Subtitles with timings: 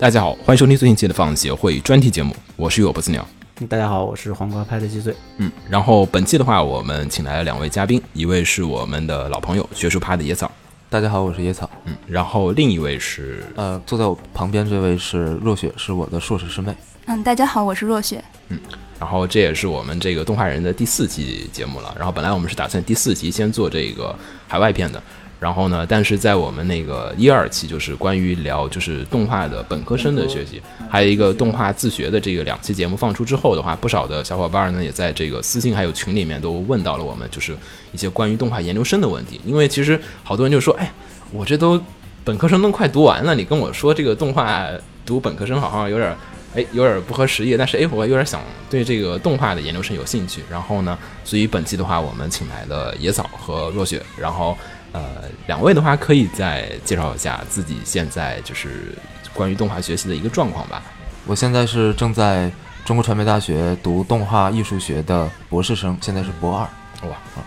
[0.00, 3.22] 大家好，欢迎收听最新期的放协会专题节目，我是雨果不死鸟。
[3.68, 5.14] 大家好，我是黄瓜拍的鸡嘴。
[5.36, 10.50] 嗯，然后本期的话，我们请来了两位嘉宾，一位是我们的老朋友学术派的野草，
[10.88, 11.68] 大家好，我是野草。
[11.84, 16.74] 嗯，然后另一位是呃，坐在我旁边这位是若雪，是我的硕士师妹。
[17.04, 18.24] 嗯，大家好，我是若雪。
[18.48, 18.58] 嗯，
[18.98, 21.94] 然后这也是我们这个动画人的第四期节目了。
[21.98, 24.16] 然后本来我们是打算第四期先做这个
[24.48, 25.02] 海外片的。
[25.40, 25.86] 然后呢？
[25.88, 37.56] 但是在我们那个一二期，就是关于聊就是动画的本科生的学习，还有一个动画自学的这个两期节目放出之后的话，不少的小伙伴呢也在这个私信还有群里面都问到了我们，就是
[37.90, 39.40] 一些关于动画研究生的问题。
[39.46, 40.92] 因为其实好多人就说，哎，
[41.32, 41.80] 我这都
[42.22, 44.66] 本科生都快读完了，你跟我说这个动画
[45.06, 46.14] 读本科生好像有点，
[46.54, 47.56] 哎，有点不合时宜。
[47.56, 50.42] 但是哎，我有点想对这个动画的研究生有兴趣。
[50.50, 54.54] 然后呢，所以本期的话，我们请来了野草和若雪，然后。
[54.92, 58.96] 呃，两位的话可以再介绍一下自己现在就是
[59.32, 60.82] 关于动画学习的一个状况吧。
[61.26, 62.50] 我现在是正在
[62.84, 66.62] 中国传媒大学读动画艺术学的博士生，现在是博二。
[67.08, 67.42] 哇，好，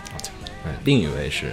[0.64, 1.52] 嗯，另一位是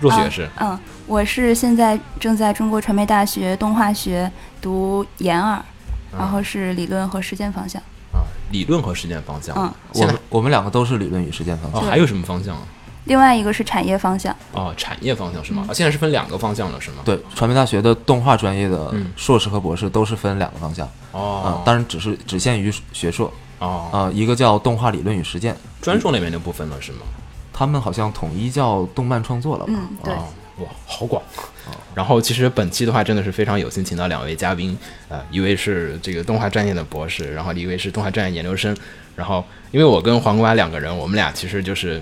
[0.00, 4.30] 若雪是，嗯，我是现在正在中国传媒大学动画学
[4.60, 5.62] 读研二，
[6.18, 7.80] 然后是理论和实践方向。
[8.12, 9.56] 啊，理论和实践方向。
[9.56, 11.80] 嗯，我们我们两个都是理论与实践方向。
[11.82, 12.56] 哦，还有什么方向？
[13.04, 15.66] 另外一个是产业方向哦，产业方向是吗？
[15.68, 16.98] 啊，现在是分两个方向了，是吗？
[17.04, 26.98] 对，传媒大学的动画专业的硕士和博士都是分两个方向哦，嗯，当然只是只限于学硕哦，啊，一个叫动画理论与实践，专硕那边就不分了，是吗？
[27.52, 29.72] 他们好像统一叫动漫创作了吧？
[29.74, 30.14] 嗯，对，
[30.64, 31.20] 哇，好广。
[31.94, 38.76] 然后其实本期的话真的是非常有幸请到两位嘉宾，呃，一位是这个动画专业的博士，然后一位是动画专业研究生。
[39.16, 42.00] 然后因为我跟黄瓜两个人，我们俩其实就是。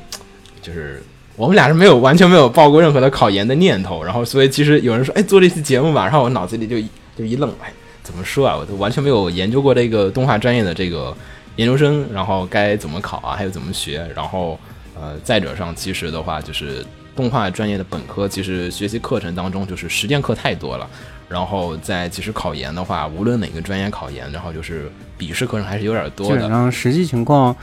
[0.62, 1.02] 就是
[1.36, 6.76] 我们俩是没有完全没有报过任何的考研的念头，然后所以其实有人说，哎，做这期节目吧，然后我脑子里就
[7.16, 7.72] 就一愣，哎，
[8.02, 8.56] 怎么说啊？
[8.56, 11.16] 我都完全没有研究过这个动画专业的这个
[11.56, 13.34] 研究生，然后该怎么考啊？
[13.34, 14.06] 还有怎么学？
[14.14, 14.58] 然后
[14.94, 16.84] 呃，再者上，其实的话就是
[17.16, 20.86] 动画专业的本科，其实学习课程当中就是实践课太多了，
[21.28, 26.34] 然后在其实考研的话，无论哪个专业考研，然后就是笔试课程还是有点多的。
[26.34, 27.56] 基本上实际情况。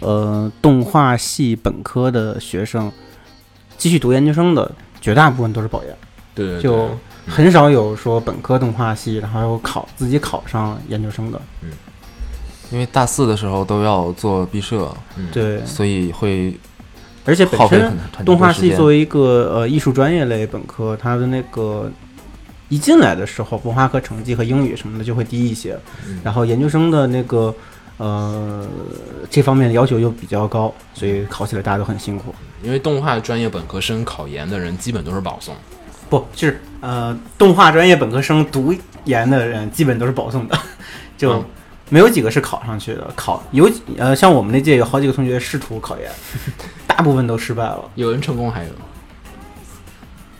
[0.00, 2.92] 呃，动画系本科的学生
[3.78, 5.96] 继续读研究生的绝大部分都是保研，
[6.34, 6.90] 对，就
[7.26, 11.40] 很少有说本科动画系然后又考自己考上研究生的。
[11.62, 11.70] 嗯，
[12.70, 14.94] 因为大四的时候都要做毕设，
[15.32, 16.58] 对，所以会，
[17.24, 21.90] 而且本身动画系作为一个呃艺术专业类本科，它的那个
[22.68, 25.78] 一进来的时候文化课成绩和英语什么的就会低一些，
[26.22, 27.54] 然后研究生的那个。
[27.96, 28.66] 呃，
[29.30, 32.34] 这方面的要求又比较高，所以考起来大家都很辛苦。
[32.62, 35.54] 因为动画专业本科生考研的人基本都是保送，
[36.08, 38.74] 不就是呃，动画专业本科生读
[39.04, 40.58] 研的人基本都是保送的，
[41.16, 41.44] 就
[41.90, 43.08] 没有几个是考上去的。
[43.14, 46.10] 考有呃，像我们那届有好几个同学试图考研，
[46.88, 47.84] 大部分都失败了。
[47.94, 48.70] 有人成功还有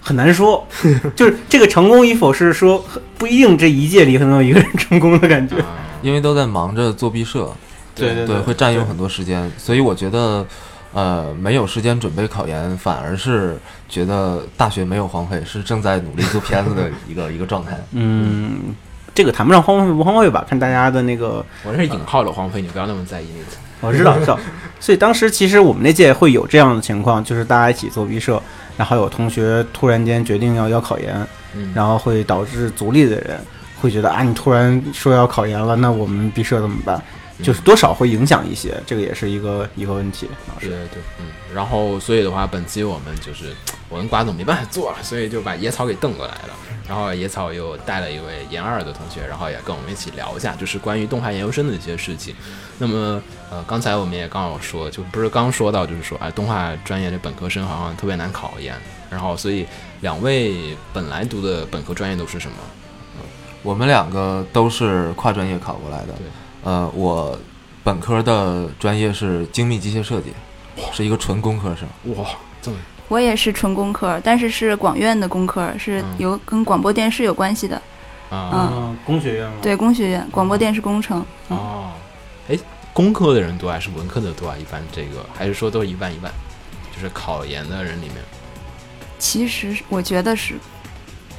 [0.01, 0.67] 很难说，
[1.15, 2.85] 就是这个成功与否是说
[3.17, 5.57] 不一定这一届里可能有一个人成功的感觉。
[6.05, 7.51] 因为都在忙着做毕设，
[7.95, 10.47] 对对对，会占用很多时间，所以我觉得，
[10.93, 17.79] 呃，没有时间准备考研，反而是觉得大学没有荒废，是正在努力做片子的一个一个状态。
[17.93, 18.75] 嗯，
[19.15, 23.57] 这个谈不上荒废不荒废吧，看大家的那个，我这是引号的荒废，你不要那么在意那个。
[23.81, 24.39] 我知道，知道。
[24.79, 28.43] 所以当时其实我们那届会有这样的情况，就是大家一起做毕设，
[28.77, 31.27] 然后有同学突然间决定要要考研，
[31.75, 33.41] 然后会导致组里的人。
[33.85, 37.03] 会觉得啊，你突然说要考研了，那我们毕设怎么办？
[37.43, 40.27] 就是多少会影响一些，这个也是一个一个问题。
[40.59, 41.27] 对对对，嗯。
[41.53, 43.53] 然后所以的话，本期我们就是
[43.91, 46.51] 我跟瓜总没办法做了，所以就把野草给瞪过来了。
[46.89, 52.35] 然后野草又带了一位研二的同学，然后也跟我们一起聊一下，就是关于动画研究生的一些事情。
[52.79, 53.21] 那么
[53.51, 58.75] 呃，刚才我们也刚好说，就不是刚说到，就是说哎，动画专业的本科生好像特别难考研。
[59.11, 59.67] 然后所以
[60.03, 62.57] 两位本来读的本科专业都是什么？
[63.65, 66.13] 我们两个都是跨专业考过来的。
[66.13, 66.27] 对，
[66.63, 67.37] 呃，我
[67.83, 70.33] 本科的专业是精密机械设计，
[70.93, 71.89] 是一个纯工科生。
[72.15, 72.29] 哇，
[72.61, 72.77] 这么！
[73.09, 77.81] 我也是纯工科，但是是广院的工科，是有跟广播电视有关系的。
[78.31, 79.55] 啊，工学院吗？
[79.63, 81.25] 对，工学院，广播电视工程。
[81.49, 81.91] 哦，
[82.49, 82.59] 哎，
[82.93, 84.57] 工科的人多还是文科的多啊？
[84.61, 86.31] 一般这个还是说都是一半一半？
[86.95, 88.17] 就是考研的人里面。
[89.19, 90.55] 其实我觉得是。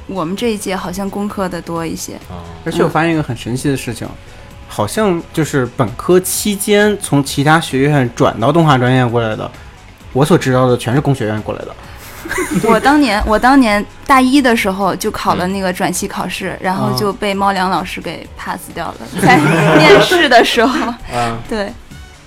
[0.06, 2.18] 我们这一届好像工科的多一些，
[2.64, 4.08] 而且我发现一个很神奇的事情，
[4.68, 9.50] 好像就是本科期间从其他学院转到动画专业过来的，
[10.12, 11.74] 我所知道的全是工学院过来的。
[12.68, 19.36] 我当年我当年大一的时候就考了那个转系考试，然后就被猫粮老师给 pass 掉了，在
[19.78, 21.72] 面试的时候，啊，对。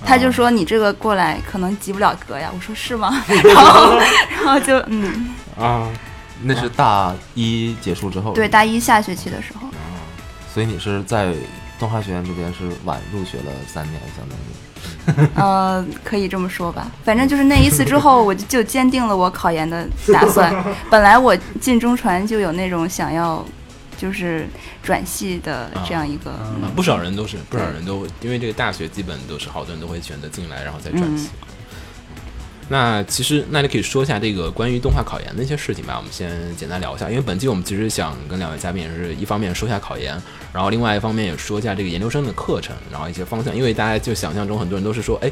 [0.02, 3.22] 他就说你这个过来可能及不了格呀，我说是吗？
[3.28, 3.98] 然后，
[4.42, 5.28] 然后就嗯，
[5.60, 5.86] 啊，
[6.42, 9.68] 那是大一结束之后，对，大一下学期的时候，
[10.52, 11.34] 所以你是在
[11.78, 15.28] 动画学院这边是晚入学了三年，相当于。
[15.36, 16.90] 呃，可以这么说吧。
[17.04, 20.54] 反正就是那一次之后，我就就坚定了我考研的打算。
[20.90, 23.44] 本来我进中传就有那种想要，
[23.98, 24.48] 就是
[24.82, 26.30] 转系的这样一个。
[26.30, 31.28] 啊不少人都是，不少人都因为这个大学基本都是好多人都会选择进来，然后再转系。
[32.72, 35.96] 那其实，那你可以说一下这个关于动画考研的一些事情吧。
[35.96, 40.16] 我们先简单聊一下，因为本期我们其实想跟两位嘉宾也是一方面说一下考研，
[40.52, 43.54] 然后另外一方面也说一下这个研究生的课程，然后一些方向。
[43.56, 45.28] 因为大家就想象中很多人都是说，哎，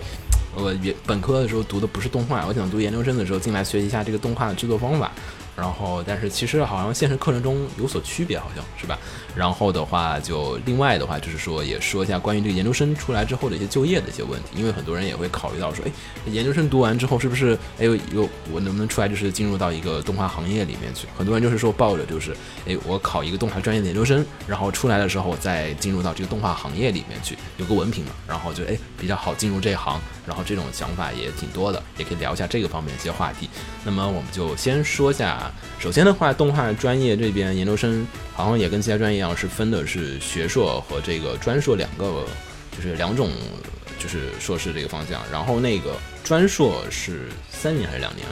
[0.57, 5.13] 我原本科的时候读的不是动画，我想读研究生的时候进来学习一下这个动画的制作方法。
[5.57, 8.97] 然后，但是其实好像现实课程中有所区别，好像是吧？
[9.39, 15.93] 然后的话，就另外的话，就是说也说一下关于这个研究生出来之后的一些就业的一些问题，因为很多人也会考虑到说，哎，
[16.27, 21.07] 研究生读完之后是不是，哎有有我能不能出来就是进入到一个动画行业里面去？
[21.17, 22.37] 很多人就是说抱着就是，
[22.67, 33.49] 哎，我考一个动画专业的研究生，然后出来的时候再进入到这个动画行业里面去，有个文凭嘛，然后就哎比较好进入这一行，然后这种想法也挺多的，也可以聊一下这个方面的一些话题。
[33.85, 35.49] 那么我们就先说一下，
[35.79, 42.25] 首先的话，动画专业这边研究生好像也跟其他专业一样，是分的是学硕和这个专硕两个，
[42.77, 43.31] 就是两种，
[43.99, 45.23] 就是硕士这个方向。
[45.33, 48.27] 然后那个专硕是三年还是两年？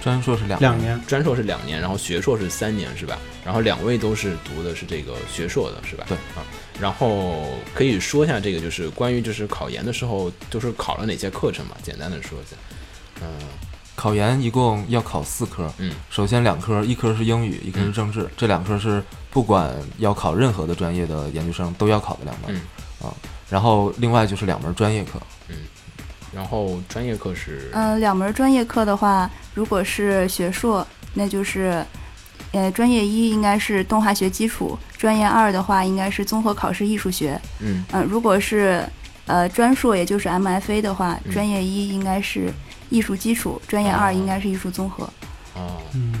[0.00, 3.18] 专硕是两两年，专硕是两年，然后学硕是三年，是吧？
[3.44, 6.04] 然后两位都是读的是这个学硕的，是吧？
[6.08, 6.46] 对啊。
[6.80, 11.76] 然后可以说一下这个，就是关于就是考研的时候，就是考了哪些课程嘛？
[11.82, 12.56] 简单的说一下。
[13.20, 13.26] 嗯
[13.98, 22.60] 考研一共要考四科，嗯，首先两科，一科是英语，一科是政治，这两科是不管要考任何的专业的研究生都要考的两门，嗯。
[23.08, 23.10] 啊，
[23.50, 25.20] 然后另外就是两门专业课，
[26.32, 27.70] 然后专业课是？
[27.72, 31.84] 嗯、两门专业课的话，如果是学硕，那就是，
[32.52, 37.40] 呃，专业一应该是动画学基础，专业二的话应该是综合考试艺术学。
[37.58, 37.84] 嗯。
[37.90, 38.88] 嗯、如果是
[39.26, 41.32] 呃专硕，也就是 MFA 的话，嗯。
[41.32, 42.52] 专业一应该是
[42.90, 45.04] 艺术基础，专业二应该是艺术综合。
[45.54, 46.12] 哦，嗯，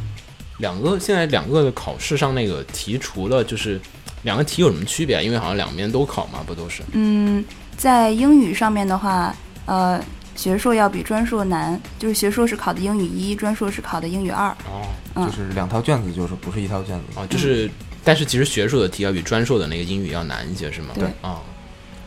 [0.58, 3.80] 两个现在两个的考试上那个题，除了就是
[4.22, 5.22] 两个题有什么区别啊？
[5.22, 6.82] 因为好像两边都考嘛，不都是？
[6.92, 7.44] 嗯，
[7.76, 9.34] 在英语上面的话，
[9.66, 10.02] 呃，
[10.34, 14.48] 学硕要比专硕难，就是学硕是考的英语一，专硕是考的英语二。
[14.66, 17.68] 哦嗯就是两套卷子，就是不是一套卷子，哦，就是，
[18.04, 20.90] 但是其实学硕的题要比专硕的那个英语要难一些，是吗？
[20.94, 21.40] 对啊。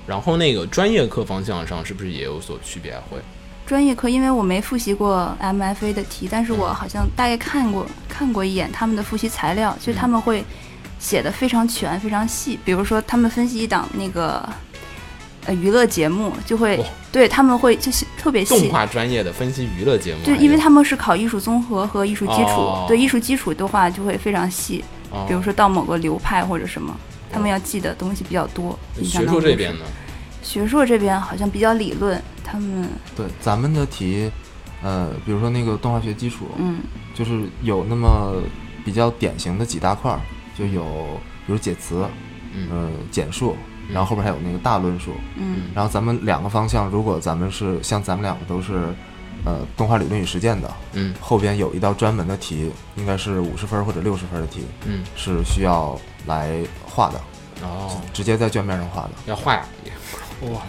[0.08, 3.04] 然后那个专业课方向上是不是也有所区别啊？
[3.10, 3.18] 会
[3.72, 10.44] 专业课，因为我没复习过 MFA 的题，但是我好像大概看过看过一眼他们的复习材料，就他们会
[11.00, 12.60] 写的非常全、非常细。
[12.66, 14.46] 比如说，他们分析一档那个
[15.46, 16.86] 呃娱乐节目，就会、哇。
[17.14, 18.60] 对他们会就是特别细。
[18.60, 22.86] 动，画专业的分析娱乐节目，对因为他们是考艺术综合和艺术基础，哦。
[22.90, 25.24] 对艺术基础的话就会非常细，哦。
[25.30, 26.94] 比如说到某个流派或者什么，
[27.32, 28.78] 他们要记的东西比较多。
[29.02, 29.86] 学硕这边呢，
[30.42, 34.32] 学硕这边好像比较理论，他们对，咱们的题，
[34.82, 36.80] 呃，比如说那个动画学基础，嗯。
[37.14, 38.42] 就是有那么
[38.86, 40.20] 比较典型的几大块儿，
[40.58, 40.84] 就有
[41.46, 42.06] 比如解词，
[42.54, 42.68] 嗯。
[42.72, 43.56] 呃，简述，
[43.92, 45.64] 然后后边还有那个大论述，嗯。
[45.76, 48.94] 然后咱们两个方向，如果咱们是像咱们两个都是，
[49.44, 51.14] 呃，动画理论与实践的，嗯。
[51.20, 56.56] 后边有一道专门的题，应该是五十分或者六十分的题，嗯，是需要来
[56.86, 57.22] 画的，
[57.62, 59.12] 哦，直接在卷面上画的。
[59.26, 59.66] 要画呀，
[60.42, 60.62] 哇，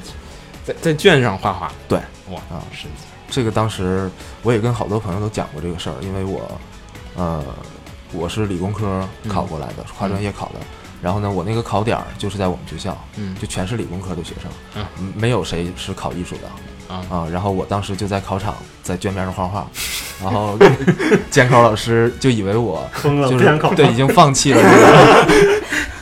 [0.65, 1.99] 在在卷上画画，对，
[2.31, 2.63] 哇啊。
[2.73, 4.11] 神奇，这个当时
[4.43, 6.61] 我也跟好多朋友都讲过这个事儿，因为我，
[7.17, 7.43] 呃，
[8.13, 10.55] 我是理工科考过来的，跨专业考的。
[11.03, 13.35] 然后呢，我那个考点儿就是在我们学校，嗯。
[13.41, 14.87] 就全是理工科的学生，嗯。
[15.01, 17.05] 嗯没有谁是考艺术的啊。
[17.11, 17.29] 啊。
[17.33, 19.67] 然后我当时就在考场在卷面上画画，
[20.23, 20.57] 然后
[21.29, 23.29] 监考老师就以为我疯了。
[23.75, 24.63] 对已经放弃了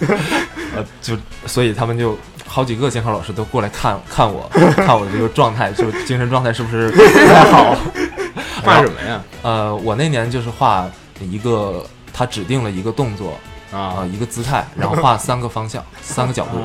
[0.01, 0.19] 这个，
[0.81, 7.77] 呃，就所以他们就好几个监考老师都过来看看我，看我这个状态，就精神状态是不是不太好。
[8.63, 9.23] 画什么呀？
[9.43, 10.89] 呃，我那年就是画
[11.21, 13.39] 一个，他指定了一个动作
[13.73, 16.59] 啊、啊一个姿态，然后画三个方向、三个角度。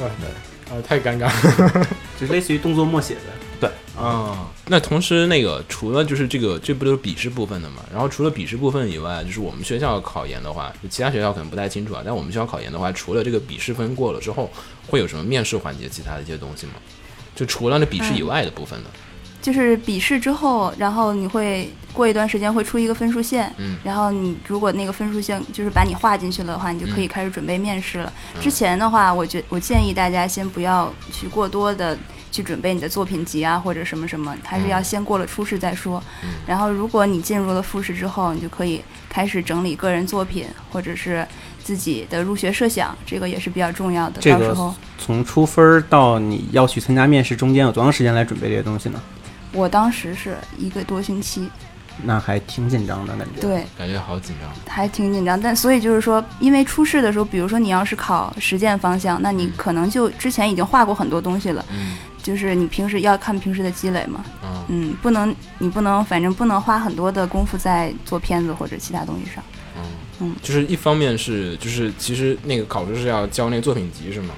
[0.00, 1.86] 啊，太尴尬了。
[2.20, 3.20] 就类似于动作默写的。
[3.96, 7.82] 啊，那同时那个除了就是这个，这不都是笔试部分的嘛？
[7.90, 12.02] 然后除了笔试部分以外，就是我们学校考研的话，就其他学校可能不太清楚啊。
[12.04, 14.50] 但我们学校考研的话，除了这个笔试分过了之后，
[14.86, 16.74] 会有什么面试环节，其他的一些东西吗？
[17.34, 18.88] 就除了那笔试以外的部分呢？
[19.40, 28.12] 就是笔试之后，然后你会过一段时间会出一个分数线，嗯然后你如果那个分数线就是把你划进去了的话，你就可以开始准备面试了。
[28.34, 31.96] 嗯之前的话，我觉我建议大家先不要去过多的
[32.30, 36.02] 去准备你的作品集啊或者什么什么，还是要先过了初试再说。
[36.22, 41.26] 嗯然后如果你进入了复试之后，你就可以开始整理个人作品或者是
[41.62, 44.20] 自己的入学设想，这个也是比较重要的。
[44.20, 49.00] 这个到时候从出分儿到你要去参加面试中间有多长时间来准备这些东西呢？
[49.52, 51.48] 我当时是一个多星期，
[52.02, 53.64] 那还挺紧张的感觉。，对。
[53.76, 54.50] 感觉好紧张。
[54.72, 61.96] 还挺紧张，但所以就是说，因为初试的时候，比如说你要是考实践方向，那你可能就之前已经画过很多东西了，嗯
[62.28, 69.42] 就是你平时要看平时的积累嘛，嗯嗯，不能你不能，反正不能花很多的功夫在做片子或者其他东西上。
[69.78, 69.82] 嗯
[70.20, 74.34] 嗯就是一方面是就是其实那个考试是要交那个作品集是吗？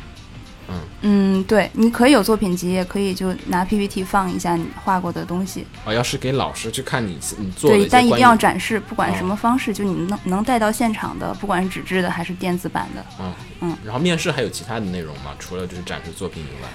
[0.68, 13.32] 嗯嗯，对，你可以有作品集，也可以就拿 PPT 放一下你画过的东西，哦，要是给老师去看你你做的对，但一定要展示，不管哦什么方式，就你能能带到现场的，不管是纸质的还是电子版的，嗯
[13.62, 15.32] 嗯然后面试还有其他的内容吗？
[15.40, 16.68] 除了就是展示作品以外？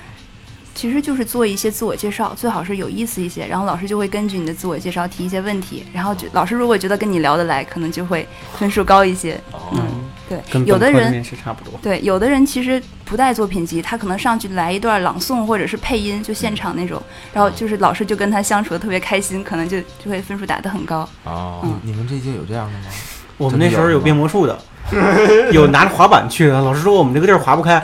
[0.75, 8.27] 其实就是做一些自我介绍，最好是有意思一些，然后老师就会根据你的自我介绍提一些问题，然后就老师如果觉得跟你聊得来，可能就会
[8.58, 9.39] 分数高一些。
[9.51, 9.82] 哦，嗯，
[10.27, 11.79] 对跟，有的人本科面试差不多。
[11.82, 17.01] 对有的人其实不带作品集，他可能上去来一段朗诵或者是配音，就现场那种，
[17.34, 21.08] 然后就是老师就跟他相处的特别开心，可能就就会分数打得很高。
[21.24, 22.86] 哦，嗯你们这届有这样的吗？
[23.38, 24.60] 我们那时候有变魔术的，
[25.51, 26.62] 有拿着滑板去的。
[26.62, 27.82] 老师说我们这个地儿滑不开，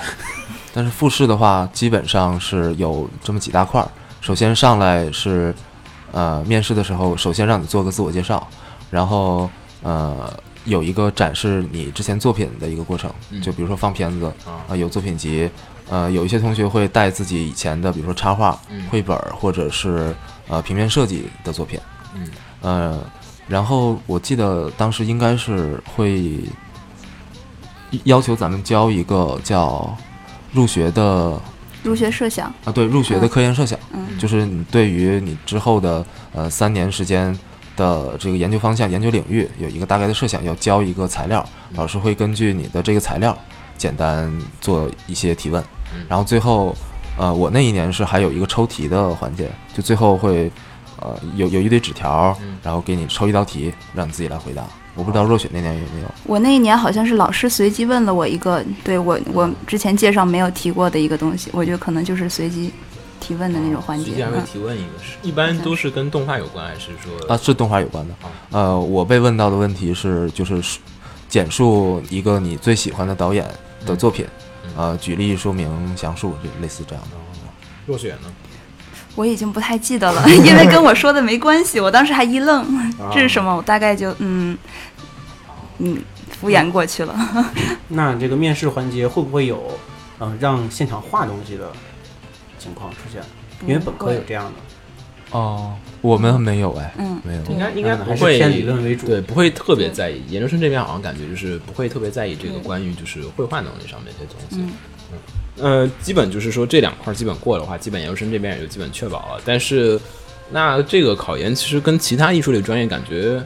[0.73, 3.87] 但是复试的话，基本上是有这么几大块儿。
[4.21, 5.53] 首先上来是，
[6.11, 8.47] 呃，面试的时候，首先让你做个自我介绍，
[8.89, 9.49] 然后
[9.81, 10.31] 呃，
[10.65, 15.49] 有一个展示你之前作品的一个过程，嗯就比如说放片子，啊啊、有作品集，
[15.89, 20.15] 呃，有一些同学会带自己以前的，比如说插画、嗯绘本儿或者是
[20.47, 21.79] 呃平面设计的作品，
[22.13, 22.27] 嗯
[22.61, 22.99] 呃，
[23.47, 26.39] 然后我记得当时应该是会
[28.03, 29.97] 要求咱们交一个叫
[30.53, 31.39] 入学的
[31.83, 33.29] 入学设想，啊，对入学的嗯。
[33.29, 34.17] 科研设想，嗯。
[34.19, 37.37] 就是你对于你之后的呃三年时间
[37.75, 41.43] 的这个研究方向、研究领域有一个大概的设想，要交一个材料，
[41.73, 43.35] 老师会根据你的这个材料
[43.77, 45.63] 简单做一些提问。
[45.95, 46.75] 嗯，然后最后
[47.17, 50.51] 呃我那一年是还有一个抽题的环节，就最后会
[50.99, 54.63] 呃有有一堆纸条嗯，然后给你抽一道题，让你自己来回答。
[54.95, 56.07] 我不知道若雪那年有没有。
[56.25, 62.71] 我那一年好像是老师随机问了我一个，对我我之前介绍没有提过的一个东西，我觉得可能就是随机
[63.19, 64.11] 提问的那种环节。
[64.45, 68.29] 提问一个是，一般都是跟动画有关，还是说啊，是动画有关的啊。
[68.49, 70.79] 呃，我被问到的问题是，就是述
[71.29, 73.47] 简述一个你最喜欢的导演
[73.85, 74.25] 的作品，
[74.65, 77.09] 嗯呃，举例说明详述，就类似这样的。
[77.87, 78.31] 若雪呢？
[79.15, 81.79] 我已经不太记得了， 因为跟我说的没关系。
[81.79, 82.65] 我当时还一愣，
[83.13, 83.55] 这是什么？
[83.55, 84.57] 我大概就嗯
[85.79, 85.97] 嗯
[86.39, 87.15] 敷衍过去了。
[87.89, 89.77] 那这个面试环节会不会有
[90.19, 91.71] 嗯、呃让现场画东西的
[92.57, 93.21] 情况出现？
[93.67, 94.45] 因为本科有这样
[95.31, 97.41] 的，哦，我们没有哎，嗯没有。
[97.45, 99.05] 应该应该嗯不会偏理论为主。
[99.07, 100.23] 对，不会特别在意。
[100.29, 104.57] 研究生这边好像感觉就是不会特别在意这个关于就是绘画能力上面一些东西。
[104.61, 104.71] 嗯
[105.57, 109.41] 呃，基本就是说这两块基本过的话，基本研究生这边也就基本确保了。
[109.45, 109.99] 但是，
[110.49, 113.41] 那这个考研其实跟其他艺术类专业感觉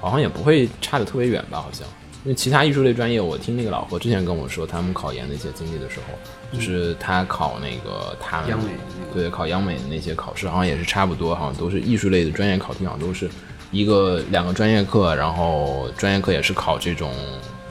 [0.00, 1.58] 好像也不会差的特别远吧？
[1.58, 1.86] 好像，
[2.24, 8.70] 因为其他艺术类专业，我听那个老何之前跟我说，他们考研的一些经历的时候，就是他考那个他们央美
[9.14, 13.28] 对考央美的那些考试，好像也是差不多，好像都是艺术类的专业考题，好像都是
[13.72, 17.10] 一个两个专业课，然后专业课也是考这种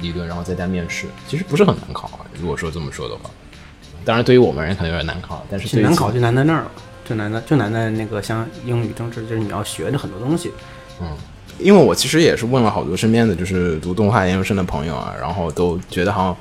[0.02, 2.26] 理论，然后再加面试，其实不是很难考啊。
[2.40, 3.30] 如果说这么说的话，
[4.08, 6.72] 当然对于我们人可能有点难考，但是难考就难在那儿了，
[7.04, 10.54] 就难在就难在那个像英语、政治，就是你要学的很多东西。
[11.02, 11.08] 嗯
[11.60, 16.38] 因为我其实也是问了好多身边的就是读动画研究生的朋友啊，然后都觉得好像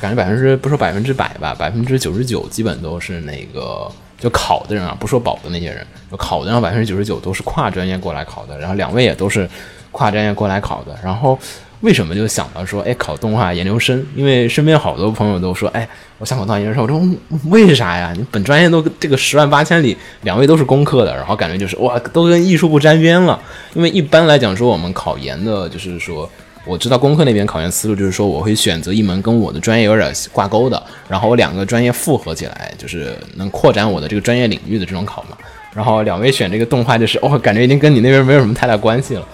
[0.00, 3.88] 感觉百分之不说百分之百吧，百分之九十九基本都是那个
[4.18, 9.48] 就考的人啊，不说保的那些人，就考的人百分之九十九都是跨专业过来考的，然后两位也都是
[9.92, 11.38] 跨专业过来考的，然后。
[11.80, 14.04] 为什么就想到说，哎，考动画研究生？
[14.16, 16.82] 因为身边好多朋友都说，哎，我想考动画研究生。
[16.82, 18.12] 我说，为啥呀？
[18.16, 23.40] 你本专业都这个十万八千里，两位都是工科的，然后感觉就是哇，都跟艺术不沾边了。
[23.74, 26.28] 因为一般来讲说，我们考研的，就是说，
[26.66, 35.36] 我知道工科那边考研思路就是说，我会选择一门跟我的专业有点挂钩的，然后我两个专业复合起来，就是能扩展我的这个专业领域的这种考嘛。
[35.72, 39.24] 然后两位选这个动画，就是哦，感觉已经跟你那边没有什么太大关系了。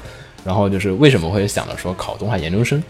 [0.45, 2.83] 然后就是为什么会想着说考动画研究生？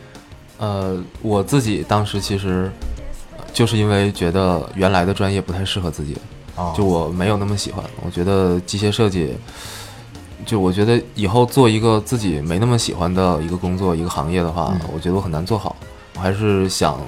[0.58, 2.70] 呃，我自己当时其实
[3.36, 6.16] 呃就是因为觉得原来的专业不太适合自己，
[6.56, 7.84] 哦就我没有那么喜欢。
[8.04, 9.34] 我觉得机械设计，
[10.46, 15.76] 就我觉得以后做一个自己没那么喜欢的一个工作、一个行业的话，嗯我觉得我很难做好。
[16.16, 17.00] 我还是想，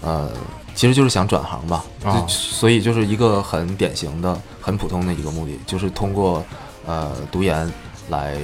[0.00, 0.28] 呃，
[0.74, 1.84] 其实就是想转行吧。
[2.04, 6.44] 哦就所以就是一个很典型的、很普通的一个目的，就是通过
[6.86, 7.72] 呃读研
[8.08, 8.36] 来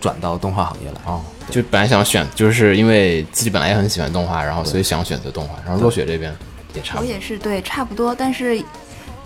[0.00, 1.00] 转到动画行业来。
[1.04, 5.54] 哦，就本来想选，就是因为自己本来也很喜欢动画，然后所以想选择动画。
[5.64, 6.34] 然后若雪这边
[6.74, 7.14] 也差我不多。
[7.14, 8.62] 也是对，差不多，但是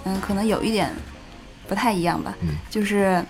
[0.04, 0.90] 嗯，可能有一点
[1.68, 3.24] 不太一样吧，嗯就是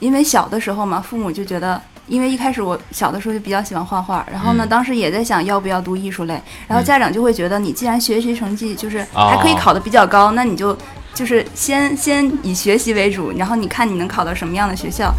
[0.00, 1.80] 因为小的时候嘛，父母就觉得。
[2.08, 6.34] 因为一开始我小的时候就比较喜欢画画，然后呢，嗯当时也在想要不要读艺术类，
[6.66, 10.76] 然后嗯家长就会觉得你既然学习成绩就是哦还可以考得比较高，那你就
[11.14, 15.14] 就是先先以学习为主，然后你看你能考到什么样的学校。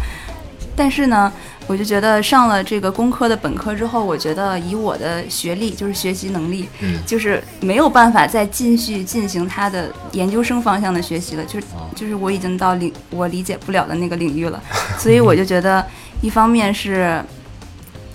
[0.76, 1.32] 但是呢，
[1.66, 6.98] 我就觉得上了这个工科的本科之后，我觉得以我的学历就是学习能力，嗯。
[7.06, 11.88] 就是没有办法再继续进行他的研究生方向的学习了，就是哦。
[11.94, 14.62] 就是我已经到领我理解不了的那个领域了，
[14.98, 15.84] 所以我就觉得，
[16.20, 17.22] 一方面是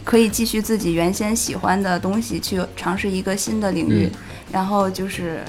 [0.04, 4.20] 可以继续自己原先喜欢的东西去尝试一个新的领域，嗯。
[4.52, 5.44] 然后就是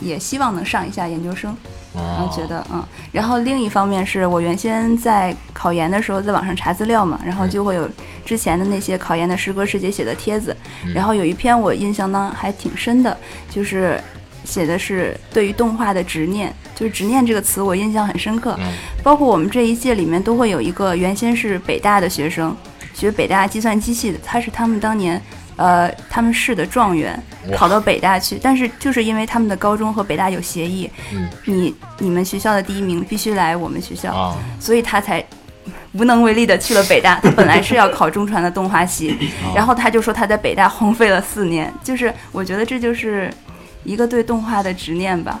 [0.00, 1.56] 也希望能上一下研究生。
[1.94, 7.88] 然后哦，觉得嗯，然后另一方面是我原先在考研的时候在网上查资料嘛，然后就会有
[8.24, 10.92] 之前的那些考研的师哥师姐写的帖子，嗯。
[10.92, 13.16] 然后有一篇我印象当还挺深的，
[13.48, 14.00] 就是
[14.44, 18.72] 写的是对于动画的执念，就是执念这个词我印象很深刻，嗯。
[19.02, 22.56] 包括我们这一届里面都会有一个原先是北大的学生，
[22.92, 25.22] 学北大计算机系的，他是他们当年。
[25.56, 27.20] 呃，他们市的状元
[27.50, 35.24] 哇考到北大去，但是就是因为他们的高中和北大有协议，嗯你你们学校的第一名必须来我们学校，啊所以他才
[35.92, 37.20] 无能为力的去了北大。
[37.22, 39.16] 他本来是要考中传的动画系，
[39.54, 41.72] 然后他就说他在北大荒废了四年。
[41.82, 43.32] 就是我觉得这就是
[43.84, 45.38] 一个对动画的执念吧。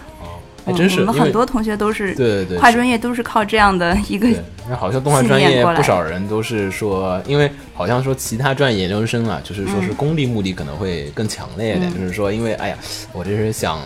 [0.64, 4.28] 哦，还真是，嗯我们很多同学都是对对对跨专业都是靠这样的一个，
[4.68, 12.78] 那好像动画专业不少人都是说，因为好像说其他专业研究生啊，就是说是嗯功利目的可能会更强烈一点，嗯就是说，因为哎呀，
[13.12, 13.78] 我这是想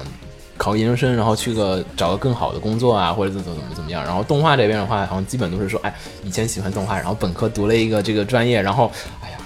[0.56, 4.04] 考研究生，然后去个找个更好的工作啊，或者怎么怎么怎么样。
[4.04, 8.90] 然后动画这边的话，好像基本都是说，哎，以前喜欢动画，然后本科读了一个这个专业，然后。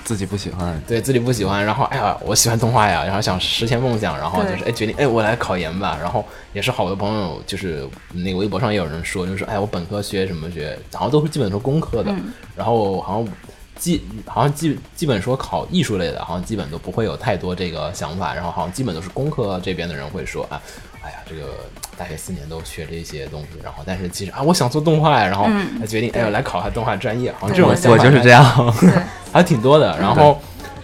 [0.05, 12.33] 自己不喜欢，对自己不喜欢，然后哎呀，我喜欢动画呀，然后想实现梦想，然后就是哎决定哎我来考研吧，然后也是好多朋友就是那个微博上也有人说，就是说哎我本科学什么学，然后都是基本都是工科的，嗯。
[12.57, 13.29] 然后好像
[13.77, 20.61] 基好像基基本说考艺术类的，好像基本都不会有太多这个想法，然后好像基本都是工科这边的人会说啊，
[21.03, 21.55] 哎呀这个
[21.97, 28.45] 大学四年都学这些东西，然后但是其实啊我想做动画呀，然后嗯他决定哎对我来考下动画专业，好像这种我想法我就是这样。
[29.33, 29.99] 对还挺多的。
[29.99, 30.41] 然后，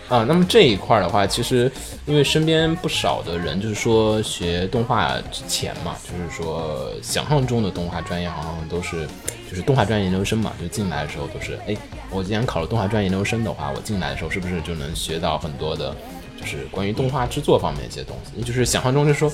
[0.08, 1.70] 啊、那么这一块儿的话，其实
[2.06, 9.06] 因为身边不少的人，就是说学动画之前嘛，就是说想象中的动画专业好像都是
[9.50, 11.76] 就是动画专业研究生嘛，就进来的时候都是，哎，
[12.10, 15.94] 我既然考了动画专业研究生的话，我进来的时候是不是就能学到很多的？
[16.40, 19.28] 就是关于动画制作方面一些东西，就是想象中就说，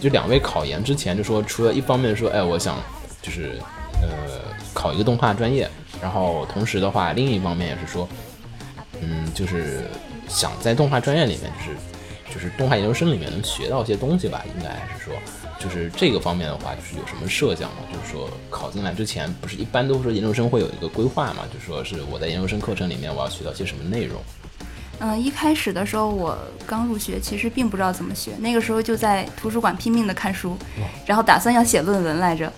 [0.00, 2.78] 就两位考研之前就说，除了一方面说，哎，我想
[3.20, 3.60] 就是
[4.00, 4.08] 呃
[4.72, 5.68] 考一个动画专业，
[6.00, 8.08] 然后同时的话，另一方面也是说，
[9.00, 9.84] 嗯，就是
[10.28, 15.14] 想在动画专业里面，就是就是动画研究生里面能学到一些东西吧，应该是说，
[15.58, 17.76] 就是这个方面的话，就是有什么设想吗？
[17.92, 21.44] 就是说考进来之前，不是一般都说研究生会有一个规划嘛？
[21.52, 24.20] 就说是我在研究生课程里面我要学到些什么内容？
[24.98, 30.56] 嗯，一开始的时候我刚入学，其实并不知道怎么学，那个时候就在图书馆拼命的看书，
[31.04, 32.52] 然后打算要写论文来着。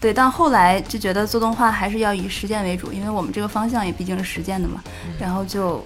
[0.00, 4.82] 对，但后来就觉得做动画还是要以实践为主，因为我们这个方向也毕竟是实践的嘛，
[5.18, 5.84] 然后就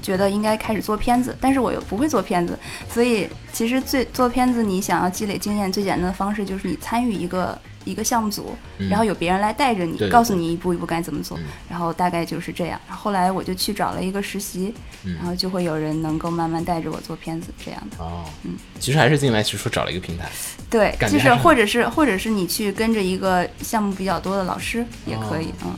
[0.00, 2.58] 觉得应该开始做片子，但是我又不会做片子，
[2.88, 7.58] 所以其实最做片子，你想要积累经验，最简单的方式就是你参与一个
[7.90, 8.54] 一个项目组，
[8.88, 12.80] 然后有别人来带着你，告诉你一步一步该怎么做，嗯然后大概就是这样。
[12.88, 14.72] 后来我就去找了一个实习，
[15.04, 18.04] 嗯然后就会有人能够慢慢带着我做片子这样的。
[18.04, 20.30] 哦，嗯其实还是进来，其实说找了一个平台，
[20.70, 25.74] 对，就是或者是或者是你去跟着一个项目比较多的老师也可以，嗯。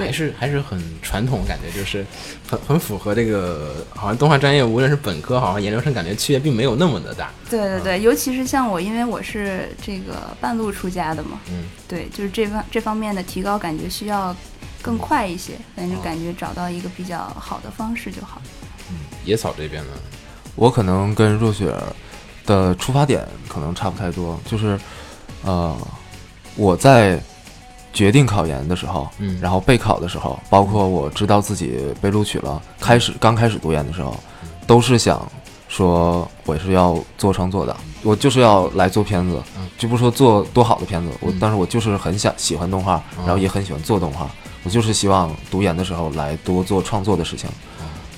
[0.00, 2.04] 对还是还是很传统，感觉就是
[2.48, 7.30] 很很符合这个，好像动画专业无论是本科，好像研究生，感觉区别并没有那么的大。
[7.48, 14.34] 对对对，尤其是像我，因为我是这个半路出家的嘛，嗯，对，就是这方这方面的提高，感觉需要
[14.82, 18.40] 更快一些，反正感觉找到一个比较好的方式就好。
[18.90, 19.92] 嗯野草这边呢，
[20.56, 21.72] 我可能跟若雪
[22.46, 24.78] 的出发点可能差不太多，就是
[25.42, 25.76] 呃，
[26.56, 27.22] 我在
[27.92, 29.38] 决定考研的时候，嗯。
[29.40, 34.16] 然后备考的时候，包括我知道自己被录取了，开始刚开始读研的时候，
[34.66, 35.26] 都是想
[35.68, 39.40] 说我是要做创作的，我就是要来做片子，
[39.78, 44.28] 就不说做多好的片子，我但是我就是很想喜欢动画，然后也很喜欢做动画，
[44.62, 47.48] 我就是希望读研的时候来多做创作的事情。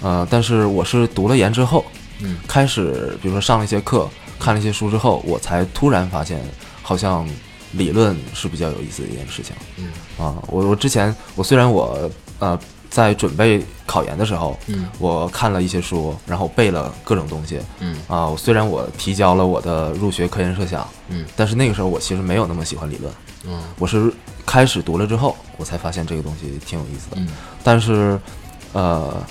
[0.02, 1.85] 呃，但是我是读了研之后，
[2.20, 4.08] 嗯，开始比如说上了一些课，
[4.38, 6.40] 看了一些书之后，我才突然发现，
[6.82, 7.24] 好像
[7.72, 9.54] 理论是比较有意思的一件事情。
[9.76, 12.58] 嗯啊，我我之前我虽然我呃
[12.90, 17.58] 在准备考研的时候，嗯我看了一些书，然后背了各种东西。
[17.80, 23.12] 嗯啊，我虽然我提交了我的入学科研设想，嗯但是那个时候我其实没有那么喜欢理论，
[23.46, 24.12] 嗯我是
[24.44, 27.16] 开始读了之后，我才发现这个东西挺有意思的。
[27.18, 27.28] 嗯
[27.64, 28.18] 但是，
[28.72, 29.24] 呃，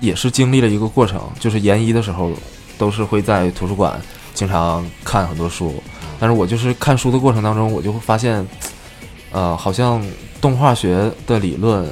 [0.00, 2.32] 也是经历了一个过程，就是研一的时候，
[2.76, 4.00] 都是会在图书馆
[4.40, 5.82] 经常看很多书，
[6.18, 8.46] 但是我就是看书的过程当中，我就会发现，
[9.32, 10.02] 呃，好像
[10.40, 11.86] 动画学的理论，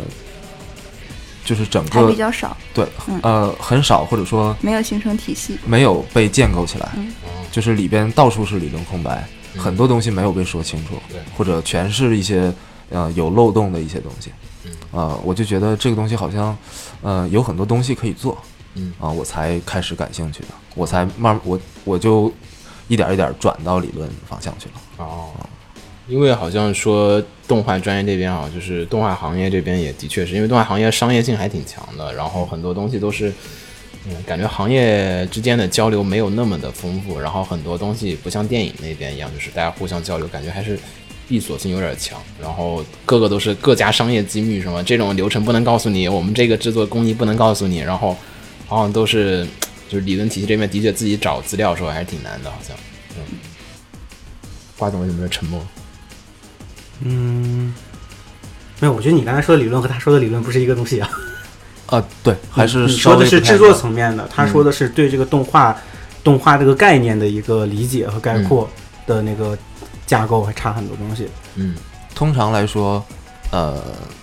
[1.44, 3.20] 就是整还比较少，对嗯。
[3.22, 5.58] 呃很少，或者说没有形成体系。
[5.66, 7.12] 没有被建构起来，嗯。
[7.52, 9.60] 就是里边到处是理论空白，嗯。
[9.60, 11.20] 很多东西没有被说清楚，对。
[11.36, 12.50] 或者全是一些
[12.88, 14.32] 呃有漏洞的一些东西，
[14.64, 14.72] 嗯。
[14.98, 16.56] 啊、我就觉得这个东西好像
[17.02, 18.38] 呃有很多东西可以做，
[18.78, 22.32] 嗯啊、我才开始感兴趣的，我才慢我我就
[22.86, 25.04] 一点一点转到理论方向去了。
[25.04, 25.30] 哦，
[26.06, 33.32] 因为好像说动画专业这边啊，就是动画行业这边也的确是因为动画行业商业性还挺强的，然后很多东西都是，
[34.06, 40.78] 嗯，感觉行业之间的交流没有那么的丰富，然后很多东西不像电影那边一样，就是大家互相交流，感觉还是
[41.28, 48.16] 闭锁性有点强，然后各个都是各家商业机密什么这种流程不能告诉你，我们这个制作工艺不能告诉你，然后
[48.68, 49.44] 好像都是
[49.88, 52.76] 就是理论体系这边的确自己找资料的时候还是挺难的，好像，
[53.16, 53.22] 嗯。
[54.76, 55.60] 瓜总为什么沉默？
[57.00, 57.74] 嗯，
[58.78, 61.10] 没有，我觉得你刚才说的理论和他说的理论不是一个东西啊。
[61.86, 65.76] 啊，对，还是你说的是制作层面的，他说的是对这个动画、
[66.22, 68.68] 动画这个概念的一个理解和概括
[69.06, 69.58] 的那个
[70.06, 71.26] 架构还差很多东西。
[71.56, 71.74] 嗯
[72.14, 73.04] 通常来说，
[73.50, 73.82] 呃，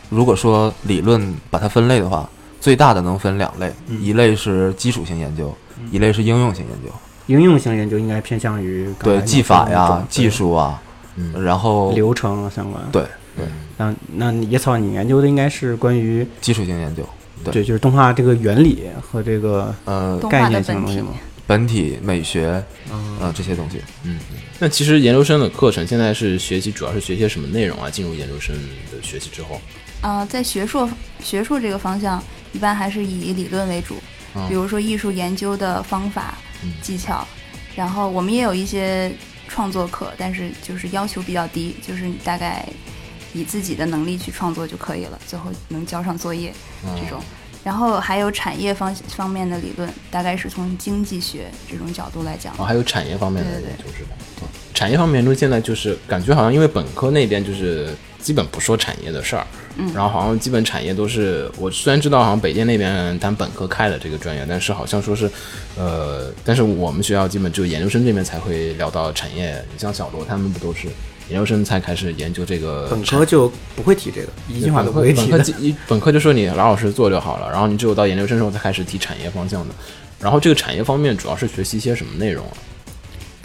[0.10, 2.30] 如果说理论把它分类的话，
[2.66, 5.56] 最大的能分两类，嗯一类是基础性研究，
[5.92, 6.92] 一类是应用性研究。
[7.28, 10.82] 应用性研究应该偏向于对技法呀技术啊，
[11.16, 12.84] 嗯然后流程啊相关。
[12.92, 13.04] 对
[13.38, 13.46] 嗯
[13.78, 17.08] 那那野草你研究的应该是关于基础性研究，
[17.44, 21.10] 对对，就是动画这个原理和这个呃，概念性的东西吗？
[21.46, 23.80] 本体美学，嗯呃，这些东西。
[24.02, 24.18] 嗯。
[24.58, 27.92] 那其实研究生的课程现在是学习，主要是学些什么内容啊？
[27.92, 28.56] 进入研究生
[28.92, 29.62] 的学习之后，
[30.06, 30.88] 呃，在学术
[31.20, 33.96] 学术这个方向，一般还是以理论为主，
[34.36, 37.28] 嗯比如说艺术研究的方法、嗯技巧，
[37.76, 39.12] 然后我们也有一些
[39.48, 42.64] 创作课，但是就是要求比较低，就是你大概
[43.34, 47.20] 以自己的能力去创作就可以了，最后能交上作业嗯这种。
[47.64, 52.64] 然后还有产业方方面的理论，大概是从经济学这种角度来讲哦，。
[52.64, 53.74] 还有产业方面的对对
[54.76, 57.88] 产业方面研究现在就是感觉好像因为本科那边就是
[58.20, 65.30] 基本不说产业的事儿，嗯然后好像基本产业都是我虽然知道好像北电那边他们本科开了这个专业，但是好像说是，
[65.78, 70.88] 呃，但是我们学校基本只有研究生这边才会聊到产业，你像小罗他们不都是
[71.30, 75.30] 研究生才开始研究这个本科就不会提这个，一句话都不会提。
[75.30, 79.74] 本科本科一本科就说你老老实实做就好了，然后你只有到研究生时候才开始提产业方向的。
[80.20, 82.58] 然后这个产业方面主要是学习一些什么内容啊？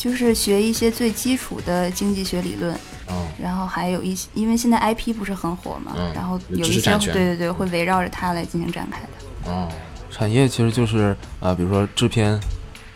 [0.01, 2.75] 就是学一些最基础的经济学理论，
[3.11, 9.53] 嗯然后还有一些，因为现在 IP 不是很火嘛，嗯然后有有一些对对对会围绕着它来进行展开的。
[9.53, 9.69] 哦
[10.11, 12.41] 产业其实就是呃，比如说制片、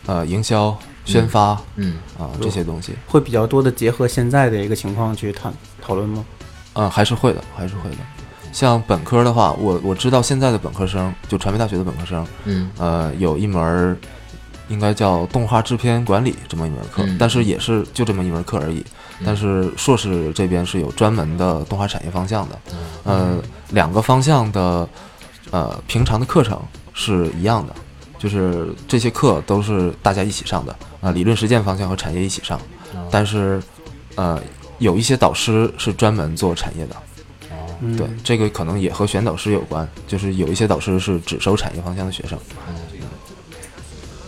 [0.06, 6.24] 呃，营销、宣发嗯啊、嗯这些东西，会比较多的结合现在的一个情况去谈讨论吗？
[6.72, 7.96] 嗯、还是会的，还是会的。
[8.50, 13.96] 像本科的话，我我知道现在的本科生，就传媒大学的本科生，嗯呃，有一门儿
[14.68, 17.16] 应该叫动画制片管理这么一门课，嗯。
[17.18, 18.85] 但是也是就这么一门课而已。
[19.24, 22.61] 但是硕士这边是有专门的动画产业方向的，
[23.05, 24.88] 呃，两个方向的
[25.53, 26.61] 呃平常的课程
[26.92, 27.74] 是一样的，
[28.18, 32.61] 就是这些课都是大家一起上的啊、理论实践方向和产业一起上，
[33.09, 33.62] 但是
[34.16, 34.42] 呃
[34.79, 36.96] 有一些导师是专门做产业的，
[37.81, 42.37] 嗯，对，这个可能也和选导师有关，就是有一些导师是只收产业方向的学生。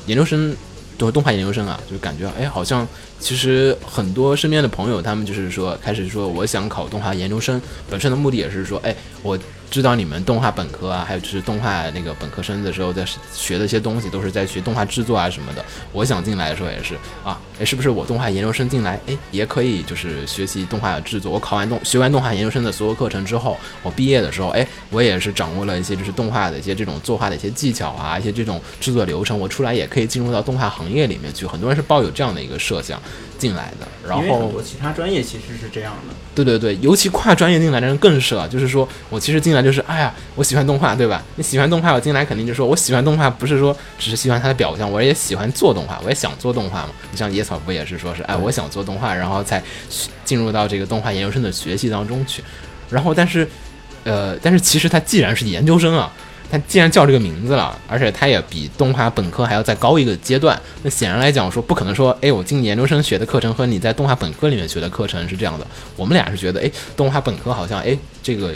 [0.07, 0.57] 研究生
[0.99, 2.87] 都动画研究生啊，就感觉哎，好像
[3.21, 9.39] 其实很多身边的朋友，他们就是说开始说我想考动画研究生，本身的目的也是说，哎，我
[9.71, 15.65] 知道你们动画本科啊，还有就是动画那个本科生的时候在学的一些东西，都是在学动画制作啊什么的。
[15.93, 21.31] 我想进来的时候也是啊，哎，是不是我动画研究生进来，哎，也可以就是学习动画制作。
[21.33, 31.45] 我考完动学完动画研究生的所有课程之后，我毕业的时候，哎，我也是掌握了一些就是动画的一些这种作画的一些技巧啊，一些这种制作流程，我出来也可以进入到动画行业里面去。
[31.47, 33.01] 很多人是抱有这样的一个设想
[33.39, 36.15] 进来的，然后很多其他专业其实是这样的。
[36.35, 41.23] 对对对，尤其跨专业进来的人更是了，就是说我其实进来就是，哎呀，我喜欢动画，对吧？
[41.37, 46.91] 你喜欢动画，我进来肯定就说我喜欢动画，不是说只是喜欢它的表象，我也喜欢做动画，我也想做动画嘛。
[47.11, 49.63] 你像野草不也是说是，哎，我想做动画，然后才
[50.25, 52.43] 进入到这个动画研究生的学习当中去。
[52.91, 53.49] 然后，但是，
[54.05, 56.13] 呃，但是其实他既然是研究生啊。
[56.49, 65.67] 他既然叫这个名字了，而且他也比动画本科还要再高一个阶段，那显然来讲说不可能说，哎，我进研究生学的课程和你在动画本科里面学的课程是这样的。
[65.97, 68.53] 我们俩是觉得，哎，动画本科好像，哎，这个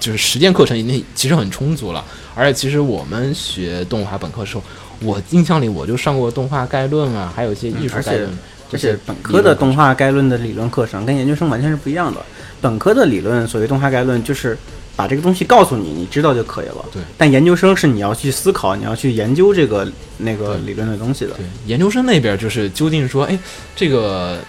[0.00, 2.04] 就是实践课程已经其实很充足了。
[2.34, 4.64] 而且其实我们学动画本科的时候，
[5.00, 8.28] 我印象里我就上过动画概论啊，还有一些艺术概论。
[8.72, 12.20] 而且本科的动画概论的理论课程跟研究生完全是不一样的。
[12.60, 14.58] 本科的理论，所谓动画概论就是。
[14.98, 16.84] 把这个东西告诉你，你知道就可以了。
[16.92, 21.34] 对，但研究生是你要去思考，你要去研究这个那个理论的东西的。
[21.34, 23.38] 对，研究生那边就是究竟说，哎，
[23.76, 24.40] 这个，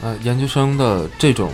[0.00, 1.52] 呃，研究生的这种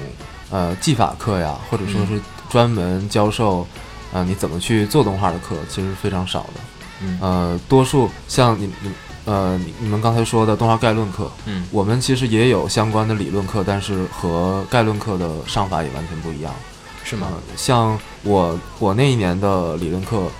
[0.48, 3.66] 呃技法课呀，或者说是专门教授
[4.12, 6.60] 啊你怎么去做动画的课，其实非常少的。
[7.02, 8.92] 嗯，呃，多数像你你
[9.24, 16.54] 呃你你们刚才说的动画概论课，嗯，我们其实也有相关的理论课，但是和概论课的上法也完全不一样。
[17.02, 17.26] 是吗？
[17.56, 20.30] 像我我那一年的理论课，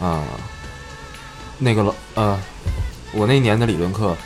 [0.00, 0.24] 啊，
[1.58, 2.38] 那个老呃，
[3.12, 4.16] 我那一年的理论课，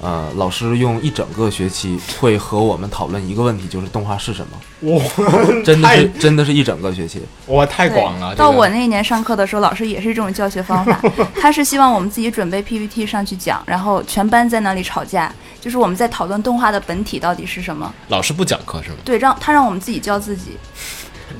[0.00, 4.92] 呃，老师用一整个学期会和我们讨论一个问题，就是动画是什么。
[4.92, 5.02] 哇，
[5.64, 7.22] 真的是真的是一整个学期。
[7.46, 8.34] 哇，太广了。
[8.36, 11.00] 到我那一年上课的时候，老师也是这种教学方法，
[11.40, 17.92] 他是希望我们自己准备 PPT 上去讲，然后全班在那里吵架，就是我们在讨论动画的本体到底是什么。
[18.08, 18.96] 老师不讲课是吗？
[19.04, 20.56] 对，让他让我们自己教自己。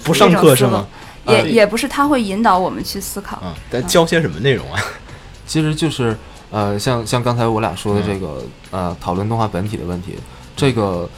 [0.03, 0.87] 不上课是吗？
[1.27, 3.39] 也也不是，他会引导我们去思考。
[3.45, 4.81] 嗯，但教些什么内容啊？
[5.47, 6.17] 其实就是
[6.51, 10.17] 呃，像像刚才我俩说的这个呃，讨论动画本体的问题。
[10.57, 11.09] 这个，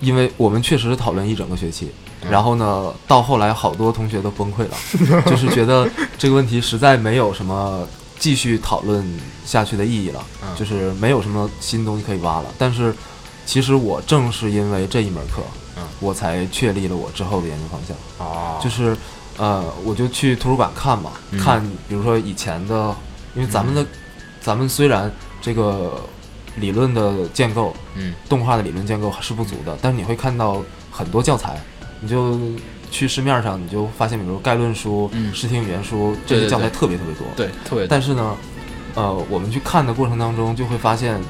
[0.00, 1.90] 因为我们确实是讨论一整个学期，
[2.30, 5.88] 然后呢，到后来好多同学都崩溃了，就是觉得
[6.18, 7.86] 这个问题实在没有什么
[8.18, 9.04] 继续讨论
[9.44, 10.24] 下去的意义了，
[10.56, 12.46] 就是没有什么新东西可以挖了。
[12.58, 12.94] 但是，
[13.44, 15.42] 其实我正是因为这一门课。
[16.00, 18.96] 我才确立了我之后的研究方向哦，就是，
[19.36, 22.94] 呃，我就去图书馆看嘛，看，比如说以前的，
[23.34, 23.84] 因为咱们的，
[24.40, 26.00] 咱们虽然这个
[26.56, 31.60] 理论的建构，嗯，动画的理论建构是不足的，但是你会看到很多教材，
[32.00, 32.38] 你就
[32.90, 37.86] 去市面上，你就发现，比如概论书、视听语言书这些教材特别特别多，对，特别。
[37.86, 38.36] 但是呢，
[38.94, 41.20] 呃，我们去看的过程当中，就会发现，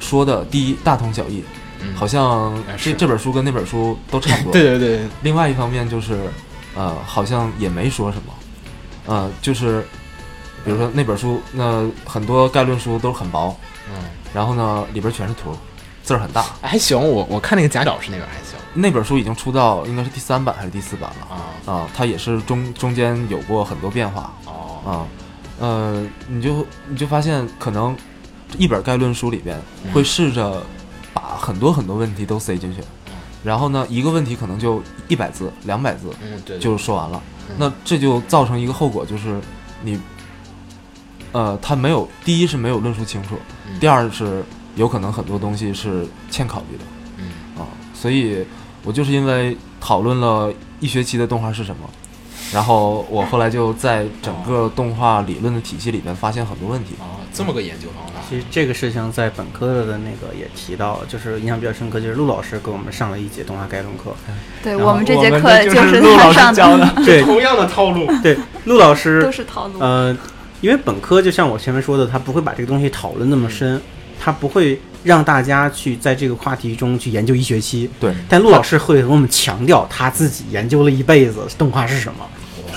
[0.00, 1.44] 说的第一大同小异。
[1.94, 4.52] 好像这这本书跟那本书都差不多。
[4.54, 5.00] 对对对。
[5.22, 6.18] 另外一方面就是，
[6.74, 8.32] 呃，好像也没说什么，
[9.06, 9.82] 呃，就是，
[10.64, 13.56] 比如说那本书，那很多概论书都很薄，
[13.88, 15.56] 嗯，然后呢里边全是图，
[16.02, 16.98] 字儿很大，还行。
[16.98, 18.58] 我我看那个假角是那本还行。
[18.74, 21.26] 那本书已经出到应该是第三版还是第四版了。
[21.34, 21.72] 啊。
[21.72, 24.32] 啊，它也是中中间有过很多变化。
[24.46, 24.80] 哦。
[24.84, 25.06] 啊，
[25.60, 27.96] 呃，你就你就发现可能
[28.58, 29.60] 一本概论书里边
[29.92, 30.62] 会试着。
[31.14, 32.82] 把很多很多问题都塞进去，
[33.44, 37.22] 然后呢，一个问题可能就一百字、两百字，嗯，对，就说完了。
[37.58, 39.38] 那这就造成一个后果，就是
[39.82, 40.00] 你，
[41.32, 43.36] 呃，他没有，第一是没有论述清楚，
[43.78, 44.42] 第二是
[44.76, 46.84] 有可能很多东西是欠考虑的，
[47.18, 47.60] 嗯。
[47.60, 48.44] 啊，所以
[48.82, 51.88] 我就是因为讨论了一学期的动画是什么，
[52.50, 56.94] 然后我后来就在整个动画理论的体系里面发现很多问题。
[56.98, 58.12] 啊，这么个研究方法。
[58.28, 64.14] 其实这个事情在本科的那个也提到，就是印象比较深刻，就是陆老师给我们上了一节动画概论课。
[64.62, 68.06] 对我们这节课就是陆老师教的， 对，同样的套路。
[68.22, 69.80] 对，陆老师都是套路。
[69.80, 70.16] 呃，
[70.60, 73.80] 因为本科就像我前面说的，他不会把这个东西讨论那么深，
[74.18, 77.90] 他不会让大家去在这个话题中去研究一学期。
[78.00, 82.26] 对，但陆老师会给我们强调他自己研究了一辈子动画是什么。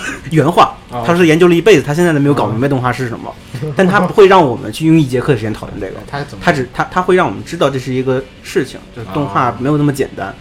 [0.31, 3.33] 原话，他说研究了一辈子，他现在都没有搞明白动画是什么，
[3.75, 5.93] 但他不会让我们去用一节课的时间讨论这个。
[6.07, 10.33] 他他只他他会让我们知道这是一个事情，就是动画没有那么简单。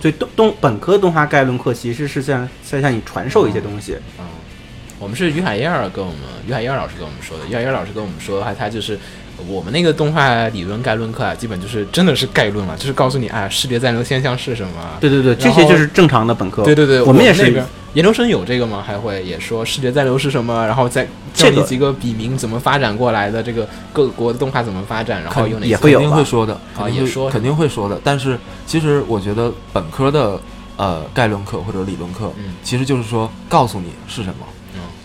[0.00, 3.96] 所以动动本科动画概论课其实是在在向你传授一些东西。
[4.98, 8.98] 我们是于海燕儿跟我们于海燕老师跟我们说的，于海燕老师跟我们说的话，他就是
[9.46, 14.72] 我们那个动画理论概论课啊，基本就是真的是概论了，就是告诉你啊，视觉暂留现象是什么。
[15.00, 16.62] 对对对，这些就是正常的本科。
[16.64, 17.62] 对对对，我们也是
[17.94, 18.82] 研究生有这个吗？
[18.84, 20.66] 还会也说视觉暂留是什么？
[20.66, 28.00] 然后再教这个你几个笔名怎么发展过来的，这个各国的动画怎么发展，然后有哪些肯定也会有吧会说的，肯定会也说肯定会说的。
[28.04, 30.38] 但是其实我觉得本科的
[30.76, 34.57] 呃概论课或者理论课，嗯其实就是说告诉你是什么嗯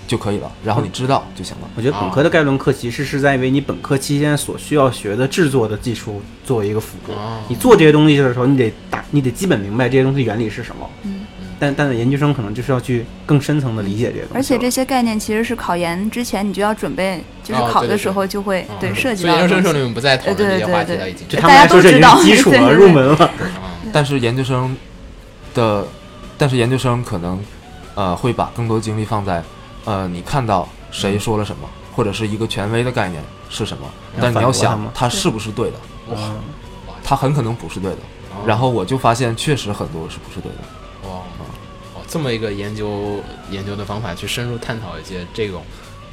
[0.07, 1.67] 就可以了，然后你知道就行了。
[1.75, 7.11] 我觉得本科的概论课其实是在为你本科期间所需要学的制作的技术作为一个辅助。
[7.13, 10.89] 哦你做这些东西的时候，你得打，你得基本明白这些东西原理是什么。
[11.03, 11.21] 嗯。
[11.59, 14.33] 但但是研究生可能就是要去更深层的理解这些东西。
[14.35, 19.79] 而且这些概念其实是考研之前你就要准备，就是考的时候就会嗯对涉及所以研究生时候到的东西。
[19.79, 23.25] 你们不再讨论这些话题了，已经对他们来说这已经是基础了，大家都知道 入门了。
[23.25, 23.31] 啊
[23.93, 24.75] 但是研究生
[25.53, 25.85] 的，
[26.37, 27.39] 但是研究生可能
[27.93, 29.41] 呃会把更多精力放在
[29.85, 35.77] 呃你看到谁说了什么，或者是一个权威的概念是什么，要但你要想它是不是对的，
[36.09, 36.17] 哇
[37.03, 37.97] 它很可能不是对的。
[37.97, 41.07] 哦然后我就发现确实很多是不是对的。
[41.07, 41.17] 哇
[41.93, 45.61] 哦，这么一个研究研究的方法去深入探讨一些这种，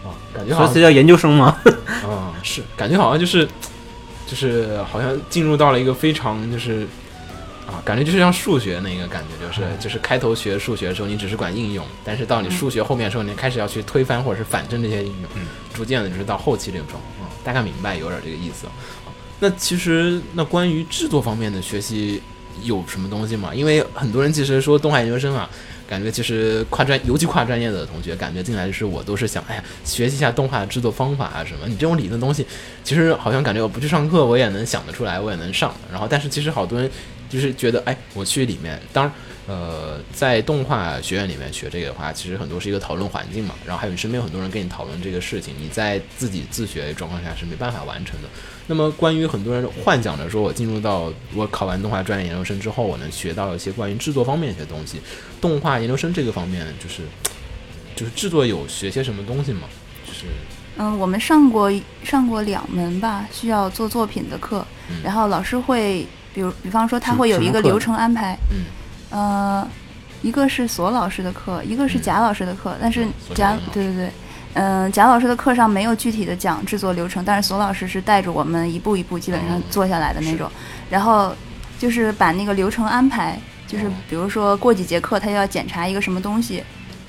[0.04, 1.56] 哇，感觉好像所以这叫研究生吗？
[2.06, 3.48] 嗯，是感觉好像就是
[4.26, 6.86] 就是好像进入到了一个非常就是
[7.70, 18.66] 啊，感觉就是像数学那个感觉，就是就是开头学数学的时候，你只是管应用，但是到你数学后面的时候，你开始要去推翻或者是反证这些应用，嗯，逐渐的就是到后期这种，嗯，大概明白有点这个意思。
[19.38, 22.20] 那其实那关于制作方面的学习
[22.62, 23.54] 有什么东西吗？
[23.54, 25.48] 因为很多人其实说动画研究生啊，
[25.88, 31.66] 感觉其实跨专，尤其跨专业的同学，感觉进来就是我都是想，哎呀，学习一下动画制作方法啊什么。
[31.66, 32.44] 你这种理论东西，
[32.84, 35.74] 其实好像感觉我不去上课，我也能想得出来，我也能上。
[35.90, 36.90] 然后，但是其实好多人
[37.30, 39.12] 就是觉得，哎，我去里面，当然。
[39.46, 48.28] 呃，在动画学院里面学这个的话，其实很多是一个讨论环境嘛，然后还有你身边有很多人跟你讨论这个事情，你在自己自学的状况下是没办法完成的。
[48.68, 55.00] 那么，关于很多人幻想着说，我进入到我考完动画专业研究生之后，我能学到一些关于制作方面的一些东西。
[55.40, 57.02] 动画研究生这个方面，就是
[57.96, 59.62] 就是制作有学些什么东西吗？
[60.06, 60.26] 就是
[60.76, 61.72] 嗯，我们上过
[62.04, 68.64] 上过两门吧，需要做作品的课，嗯然后老师会，比如比方说他会有一个流程安排，嗯。
[69.10, 69.66] 呃，
[70.22, 72.02] 一个是索老师的课，一个是嗯。
[72.02, 74.12] 贾老师的课，但是贾对对对，
[74.54, 80.50] 嗯、贾老师的课上没有具体的讲制作流程，但是索老师是带着我们一步一步基本上哦做下来的那种，
[80.88, 81.34] 然后
[81.78, 83.92] 就是把那个流程安排，就是哦。
[84.08, 86.62] 比如说过几节课他要检查一个什么东西，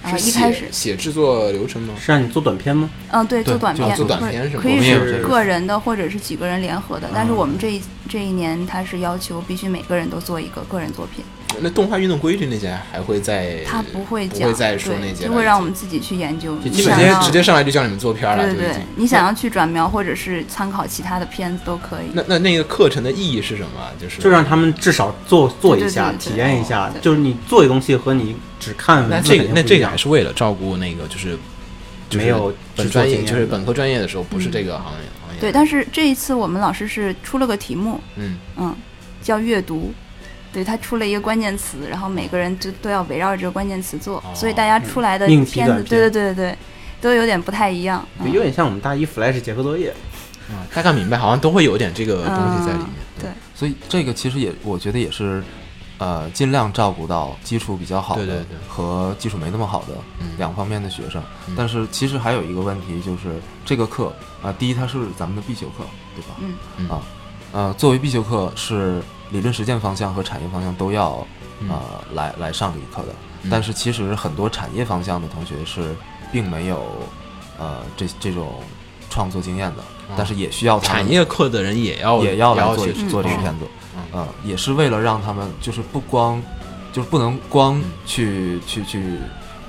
[0.03, 1.93] 啊、是一开始写写制作流程吗？
[1.99, 2.89] 是让你做短片吗？
[3.11, 7.07] 嗯，对，对做短片，做短片是吗可以是个人的，或者是几个人联合的。
[7.13, 11.23] 但是嗯我们这一这一年，他是要求必须每个人都做一个个人作品，
[11.59, 16.55] 那动画运动规律那些还会再他不会讲，不会再说那些，就会让我们自己去研究。
[16.57, 22.05] 就基本直接你想要直接上来就叫你们做片儿了，对对对你想要去转描或者是参考其他的片子都可以。
[22.13, 23.69] 那那那个课程的意义是什么？
[23.99, 26.91] 就是就让他们至少做做一下，体验一下。
[27.01, 31.37] 就是你做的东西和你只看那这个那这个还是为了照顾那个就是
[32.13, 35.41] 没有本专业，就是本科专业的时候不是这个行业行业。
[35.41, 38.75] 对，但是这一次我们老师是出了个题目，嗯，嗯，
[39.21, 39.93] 叫阅读。
[40.53, 46.57] 对他出了一个关键词，然后每个人就都要围绕着这个关键词做，所以大家出来的片子，短对对对对对，
[46.99, 48.05] 都有点不太一样。
[48.19, 49.93] 嗯有点像我们大一 Flash 结合作业。
[50.49, 52.89] 啊，大概明白，好像都会有点这个东西在里面。
[53.17, 55.41] 对，所以这个其实也我觉得也是，
[55.97, 61.23] 呃，尽量照顾到基础比较好的对对对和基础没那么好的嗯两方面的学生。
[61.47, 64.11] 嗯但是其实还有一个问题就是这个课
[64.41, 65.85] 啊、第一它是咱们的必修课，
[66.15, 66.35] 对吧？
[66.41, 67.01] 嗯嗯啊，
[67.53, 71.25] 呃，作为必修课是理论实践方向和产业方向都要
[71.59, 71.69] 嗯。
[71.69, 71.79] 呃
[72.13, 73.15] 来来上这个课的。
[73.43, 73.49] 嗯。
[73.49, 75.95] 但是其实很多产业方向的同学是
[76.31, 76.85] 并没有
[77.57, 78.61] 呃这这种
[79.09, 79.83] 创作经验的，
[80.15, 83.65] 但是也需要他们产业课的人也要也要来做做这个嗯片子，
[83.95, 86.41] 嗯呃，也是为了让他们就是不光
[86.93, 87.83] 就是不能光嗯。
[88.05, 89.17] 去、去去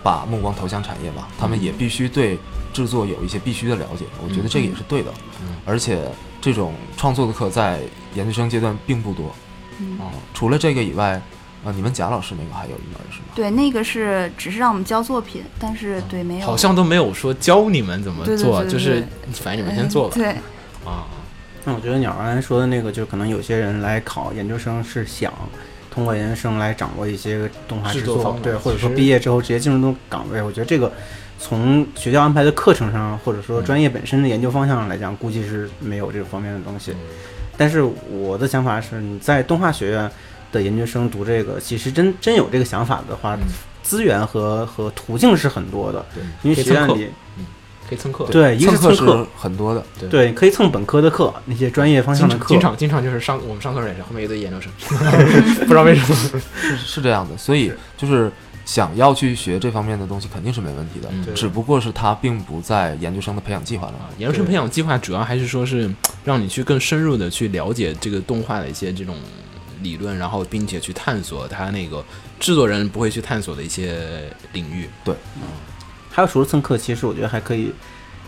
[0.02, 2.38] 把目光投向产业吧，他们也必须对
[2.72, 5.56] 制作有一些必须的了解，我觉得这个也是对的，嗯。
[5.66, 6.08] 而且
[6.40, 7.80] 这种创作的课在
[8.14, 9.26] 研究生阶段并不多
[9.82, 11.20] 嗯啊、除了这个以外，
[11.64, 13.26] 呃，你们贾老师那个还有一门是吗？
[13.34, 20.14] 对，那个是只是让我们交作品，但是对没有，好像都没有说教你们怎么对对做，对对就是反正你们先做吧。
[20.16, 20.28] 嗯对，
[20.84, 21.06] 啊，
[21.64, 25.32] 那我觉得鸟儿刚才说的那个，就可能有些人来考研究生是想
[25.90, 30.42] 通过研究生来掌握一些动画制制作对，或者说毕业之后直接进入这种岗位。
[30.42, 30.90] 我觉得这个
[31.38, 36.92] 从学校安排的课程上，或者说嗯专业本身的研究方向上来讲，估计是没有这方面的东西。
[37.56, 40.10] 但是我的想法是，你在动画学院
[40.50, 43.40] 的研究生读这个，其实真真有这个想法的话，嗯
[43.82, 46.06] 资源和和途径是很多的。
[46.14, 47.08] 对，因为学院里
[47.88, 48.24] 可以蹭课。
[48.30, 52.88] 对一个是蹭课很多的，对可以蹭本科的课，那些专业方向的课经常经。
[52.88, 54.70] 常就是上我们上课也是后面一堆研究生，
[55.66, 56.40] 不知道为什么。
[56.60, 58.30] 是是这样的，所以就是
[58.64, 61.08] 想要去学这方面的东西，肯定是没问题的。
[61.10, 64.08] 嗯只不过是它并不在研究生的培养计划当中。
[64.18, 65.92] 研究生培养计划主要还是说是
[66.24, 69.16] 让你去更深入的去了解这个动画的一些这种
[69.82, 72.04] 理论，然后并且去探索它那个
[72.38, 74.88] 制作人不会去探索的一些领域。
[75.04, 75.14] 对
[76.10, 77.72] 还有除了蹭课，其实我觉得还可以，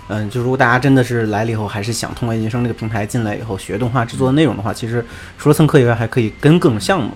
[0.08, 5.04] 嗯，就如果大家真的是来了以后，还是想通过研究生这个平台进来以后学动画制作的内容的话，其实
[5.38, 7.12] 除了蹭课以外，还可以跟各种项目，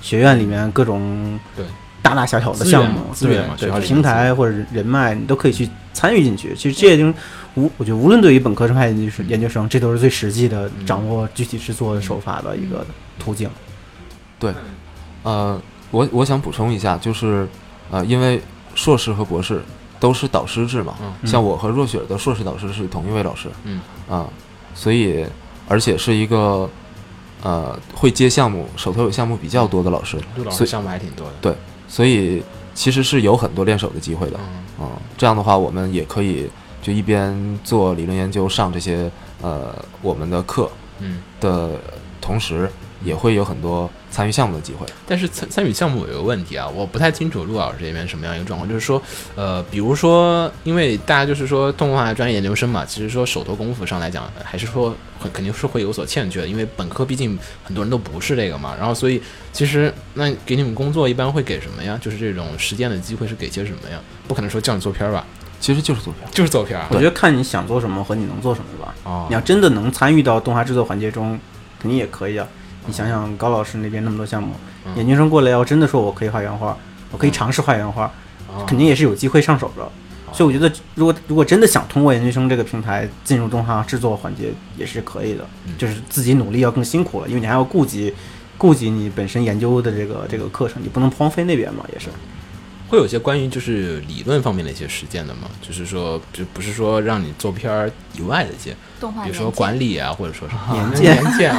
[0.00, 1.64] 学院里面各种对
[2.02, 6.54] 大大小小的项目，资源嘛对平台或者人脉，你都可以去参与进去。
[6.54, 7.06] 其实这些就
[7.54, 12.84] 无，我觉得无论对于本科生还是研究生，研究生，这都是最实际的掌握具体制作手法的一个
[13.18, 13.48] 途径。
[14.38, 14.52] 对
[15.22, 15.60] 呃，
[15.92, 17.46] 我我想补充一下，就是
[17.90, 18.42] 呃，因为
[18.74, 19.62] 硕士和博士
[20.00, 21.14] 都是导师制嘛，嗯。
[21.24, 23.80] 像我和若雪的硕士导师是同一位老师，嗯。
[24.08, 24.28] 啊、
[24.74, 25.24] 所以
[25.68, 26.68] 而且是一个
[27.42, 31.56] 呃会接项目、手头有项目比较多的老师，所以陆老师项目还挺多的。
[31.92, 34.40] 所以其实是有很多练手的机会的。
[34.40, 36.48] 嗯，嗯，这样的话，我们也可以
[36.80, 39.10] 就一边做理论研究，上这些
[39.42, 40.70] 呃我们的课
[41.00, 41.72] 嗯，的
[42.18, 42.70] 同时，
[43.04, 44.86] 也会有很多参与项目的机会。
[45.06, 49.00] 但是参参与项目有个问题啊，我不太清楚陆老师这边什么样一个状况，就是说，
[49.34, 59.20] 呃，比如说，因为大家就是说动画专业研究生嘛，其实说手头功夫上来讲，还是说很肯定是会有所欠缺的，因为本科毕竟很多人都不是这个嘛，然后所以
[59.52, 61.98] 其实那给你们工作一般会给什么呀？
[62.00, 63.98] 就是这种实践的机会是给些什么呀？
[64.28, 65.26] 不可能说叫你做片儿吧，
[65.60, 66.30] 其实就是做片儿。
[66.32, 68.94] 就是做片儿啊我觉得看你想做什么和你能做什么吧。
[69.04, 71.38] 哦你要真的能参与到动画制作环节中，
[71.80, 72.46] 肯定也可以啊。
[72.86, 74.54] 你想想高老师那边那么多项目，
[74.86, 76.76] 嗯研究生过来要真的说我可以画原画，
[77.10, 78.12] 我可以尝试画原画，
[78.48, 79.88] 哦肯定也是有机会上手的。
[80.32, 85.46] 所以我觉得，如果如果真的想通过研究生这个平台进入动画制作环节，也是可以的。
[85.66, 88.14] 嗯就是自己努力要更辛苦了，因为你还要顾及
[88.56, 92.08] 顾及你本身研究的这个这个课程，你不能荒废那边嘛，也是。
[92.88, 95.50] 会有些关于就是理论方面的一些实践的嘛？
[95.60, 101.54] 就是说，就不是说让你做片儿以外的一些，动画比如说管理啊，或者说 是年鉴年鉴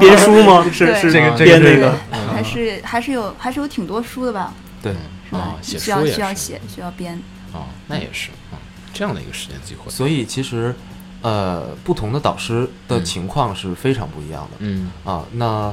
[0.00, 0.66] 编书吗？
[0.72, 1.94] 是是这个编那个。
[2.34, 4.52] 还是还是有还是有挺多书的吧，
[4.82, 4.92] 对，
[5.28, 5.58] 是吧哦？
[5.62, 7.16] 写需要书也需要写，需要编。
[7.52, 8.58] 哦，那也是啊、
[8.92, 9.88] 这样的一个时间机会。
[9.90, 10.74] 所以其实
[11.20, 14.56] 呃不同的导师的情况是非常不一样的。
[14.58, 15.72] 嗯啊，那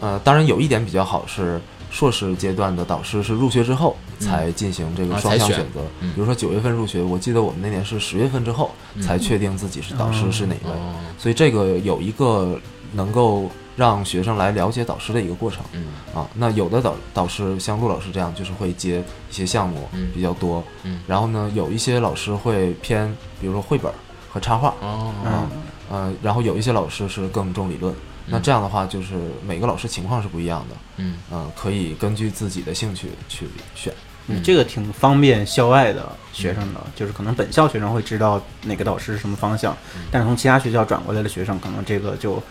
[0.00, 5.58] 呃，当然有一点比较好是，硕士阶段的导师是入学之后才进行这个双向选。
[5.72, 5.80] 择。
[6.00, 6.12] 嗯。
[6.14, 9.02] 比如说九月份入学，我记得我们那年是十月份之后嗯。
[9.02, 10.94] 才确定自己是导师是哪位，哦。
[11.18, 12.58] 所以这个有一个
[12.92, 15.86] 能够让学生来了解导师的一个过程嗯。
[16.14, 16.28] 啊。
[16.34, 20.08] 那有的导导师像陆老师这样，就是会接一些项目嗯。
[20.14, 21.00] 比较多，嗯。
[21.06, 23.92] 然后呢，有一些老师会偏，比如说绘本
[24.30, 25.12] 和插画，哦。
[25.24, 25.48] 嗯，
[25.90, 27.94] 呃，然后有一些老师是更重理论。
[28.26, 29.14] 那嗯这样的话，就是
[29.46, 33.92] 每个老师情况是不一样的，嗯嗯、可以根据自己的兴趣去选。
[34.28, 42.42] 嗯这个挺方便校外的学生的，就是可能本校学生会知道哪个导师是什么方向，嗯但是从其他学校转过来的学生，可能这个就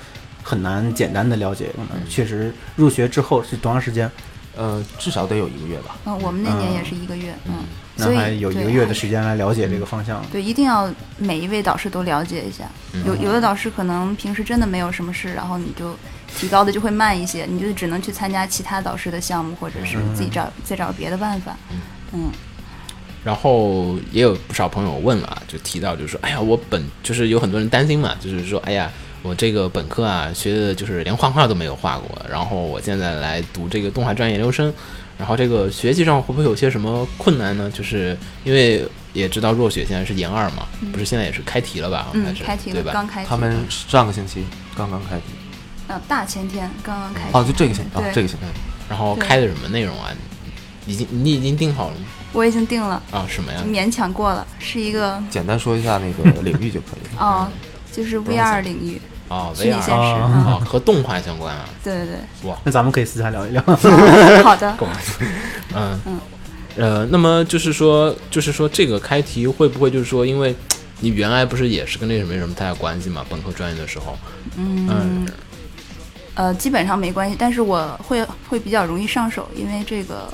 [0.41, 1.67] 很难简单的了解。
[1.75, 4.09] 可能嗯确实入学之后是多长时间？
[4.57, 5.97] 呃，至少得有一个月吧。
[6.05, 7.65] 嗯，我们那年也嗯是一个月，嗯嗯，
[7.97, 10.23] 所以那还有一个月的时间来了解这个方向。
[10.31, 12.63] 对，一定要每一位导师都了解一下。
[12.93, 15.95] 嗯有有的导师可能平时真的没有什么事，然后你就
[16.37, 21.55] 提高的就会慢一些，你就只能去参加其他导师的项目，或者是自己找再找别的办法。
[22.13, 22.31] 嗯，
[23.23, 28.91] 然后也有不少朋友问了啊，就提到就是说，哎呀，我本就是有很多人担心嘛，就是说，哎呀，
[29.21, 34.73] 我这个本科啊学的就是连画画都没有画过，然后我现在来读这个动画专业研究生，
[35.17, 37.71] 然后这个学习上会不会有些什么困难呢？
[37.71, 42.07] 就是因为也知道若雪现在是研二嘛，不是现在也是开题了吧？
[42.13, 42.91] 嗯开题了，对吧？
[42.93, 43.29] 刚开题。
[43.29, 44.43] 他们上个星期
[44.75, 45.23] 刚刚开题，
[45.87, 47.29] 啊大前天刚刚开题。
[47.31, 48.45] 哦，就这个星期啊，这个星期。
[48.89, 50.11] 然后开的什么内容啊？
[50.85, 52.05] 已经你已经定好了吗？
[52.33, 53.63] 我已经定了，啊，什么呀？
[53.65, 57.21] 勉强过了，是一个简单说一下那个领域就可以了。
[57.25, 57.47] 哦，
[57.91, 59.91] 就是 VR 领域，哦虚拟，VR 现实。
[59.91, 61.65] 哦嗯，哦，和动画相关啊。
[61.83, 62.49] 对对对。
[62.49, 63.61] 哇那咱们可以私下聊一聊。
[64.43, 64.87] 好的，够。
[65.75, 66.19] 嗯嗯
[66.77, 70.53] 呃，那么就是说，就是说这个开题会不会就是说，因为
[70.99, 73.25] 你原来不是也是跟那个没什么太大关系嘛？
[73.29, 74.17] 本科专业的时候，
[74.57, 75.27] 嗯嗯，
[76.33, 80.27] 呃，基本上没关系，但是我会会比较容易上手，因为这个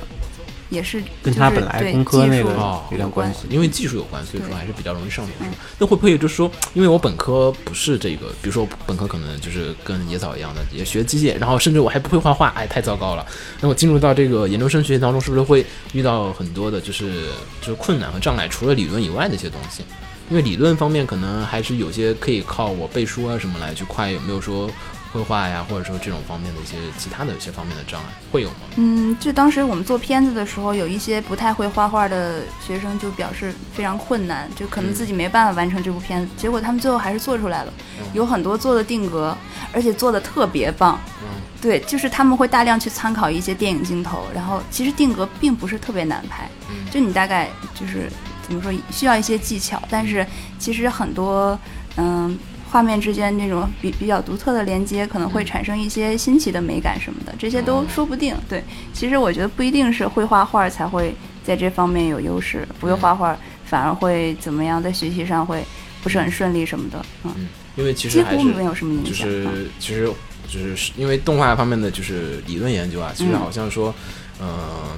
[0.72, 2.52] 也是跟就是他本来工科那个
[2.90, 3.42] 有点关系。
[3.52, 5.32] 因为技术有关，所以说还是比较容易上手。
[5.42, 13.26] 嗯那会不会就是说，因为我本科不是这个，比如说本科可能就是跟野草一样的，也学机械，然后甚至我还不会画画，哎，太糟糕了。
[13.60, 17.26] 那我进入到这个研究生学习当中，是不是会遇到很多的就是
[17.60, 18.48] 就是困难和障碍？
[18.48, 19.84] 除了理论以外的一些东西，
[20.30, 24.70] 因为理论方面可能还是有些可以靠我背书啊什么来去快，有没有说
[25.12, 28.56] 绘画呀，或者说这种方面的一些其他的一些方面的障碍，会有吗？
[28.78, 36.32] 嗯，就当时我们做片子的时候，有一些不太会画画的学生就表示非常困难，就可能自己没办法完成这部片子。
[36.38, 37.74] 结果他们最后还是做出来了，
[38.14, 39.36] 有很多做的定格，
[39.74, 40.98] 而且做的特别棒。
[41.22, 41.28] 嗯，
[41.62, 46.50] 对，就是他们会大量去参考一些电影镜头，然后其实定格并不是特别难拍，
[46.90, 48.10] 就你大概就是
[48.42, 50.26] 怎么说需要一些技巧，但是
[50.58, 51.60] 其实很多
[51.98, 52.40] 嗯。
[52.72, 58.34] 画面之间那种比比较独特的连接，可能会产生一些新奇的美感什么的，这些都说不定。
[58.48, 58.64] 对，
[58.94, 61.14] 其实我觉得不一定是会画画才会
[61.44, 65.62] 在这方面有优势，不会画画反而会怎么样，在学习上会
[66.02, 67.06] 不是很顺利什么的。
[67.26, 69.28] 嗯，因为其实几乎没有什么影响。
[69.28, 70.10] 就是其实
[70.48, 73.94] 就是因为动画方面的就是理论研究啊，其实好像说，
[74.40, 74.98] 呃，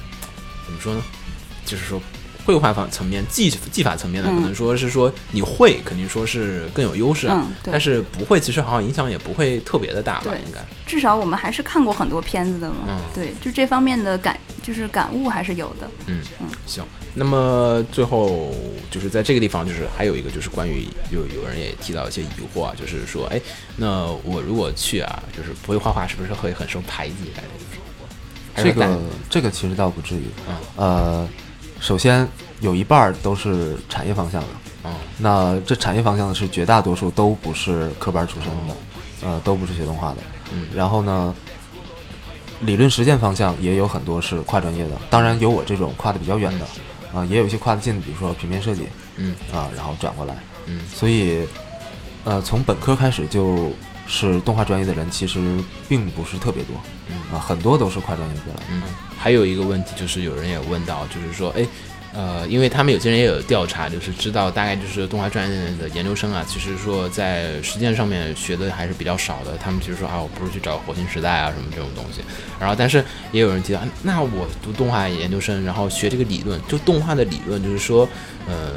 [0.63, 1.01] 怎么说呢？
[1.65, 1.99] 就是说。
[2.45, 7.27] 绘画方层面、技技法层面的，可能说是说你会，肯定说是更有优势。
[7.29, 10.31] 嗯，但是不会，其实好像影响也不会特别的大吧？
[10.45, 10.59] 应该。
[10.85, 12.75] 至少我们还是看过很多片子的嘛。
[12.87, 12.99] 嗯。
[13.13, 15.89] 对，就这方面的感，就是感悟还是有的。
[16.07, 16.47] 嗯嗯。
[16.65, 16.83] 行，
[17.13, 18.53] 那么最后
[18.91, 23.41] 就是在这个地方，就是还有一个就是关于有有人也提到一些疑惑啊，就是说，哎，
[23.77, 27.31] 那我如果去啊，就是不会画画，是不是会很受排挤？
[28.55, 30.25] 这个这个其实倒不至于。
[30.49, 30.55] 嗯。
[30.75, 31.29] 呃。
[31.83, 32.25] 首先
[32.61, 34.47] 有一半儿都是产业方向的，
[34.85, 38.73] 嗯，那这产业方向的是绝大多数都不是科班出身的，
[39.27, 40.17] 呃，都不是学动画的，
[40.53, 41.35] 嗯，然后呢，
[42.61, 46.65] 理论实践方向也有很多是跨专业的，当然有我这种跨的比较远的，
[47.13, 50.33] 啊，也有一些跨得近的，比如说平面设计，嗯，啊，然后转过来，
[50.67, 51.45] 嗯，所以，
[52.23, 53.73] 呃，从本科开始就
[54.07, 56.77] 是动画专业的人其实并不是特别多，
[57.09, 58.81] 嗯，啊，很多都是跨专业过来，嗯。
[59.23, 61.65] 还有一个问题就是，有人也问到，就是说，哎，
[62.13, 69.57] 呃，因为他们有些人也有调查，就是知道大概就是动画专业的研究生啊，其实说在实践上面学的还是比较少的。
[69.57, 72.19] 他们其实说啊，我不如去找火星时代啊什么这种东西。
[72.59, 73.01] 然后，但是
[73.31, 78.05] 也有人提到，那我读动画研究生，然后学这个理论，就动画的理论，就是说，
[78.45, 78.73] 呃。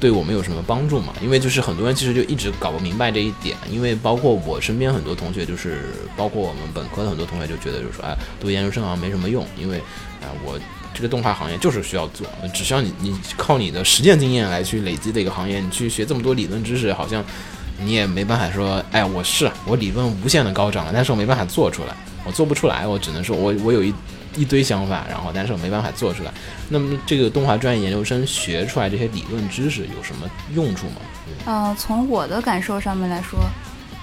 [0.00, 1.12] 对我们有什么帮助嘛？
[1.20, 9.78] 因为就是很多人其实就一直搞不明白这一点，因为包括我身边很多同学，就是包括我们本科的很多同学就觉得，就是说，哎，读研究生好像没什么用，因为，
[10.20, 10.58] 啊，我
[10.94, 17.24] 这个动画行业就是需要做，只需要你你靠你的实践经验来去累积的一个行业，你去学这么多理论知识，好像
[17.80, 23.92] 你也没办法说，哎，我是我理论无限的高涨了，但是我没办法做出来，我做不出来，我只能说我我有一。
[24.38, 26.32] 一堆想法，然后但是我没办法做出来。
[26.68, 30.96] 那么这个动画专业研究生学出来这些理论知识有什么用处吗？
[31.44, 33.40] 呃，从我的感受上面来说，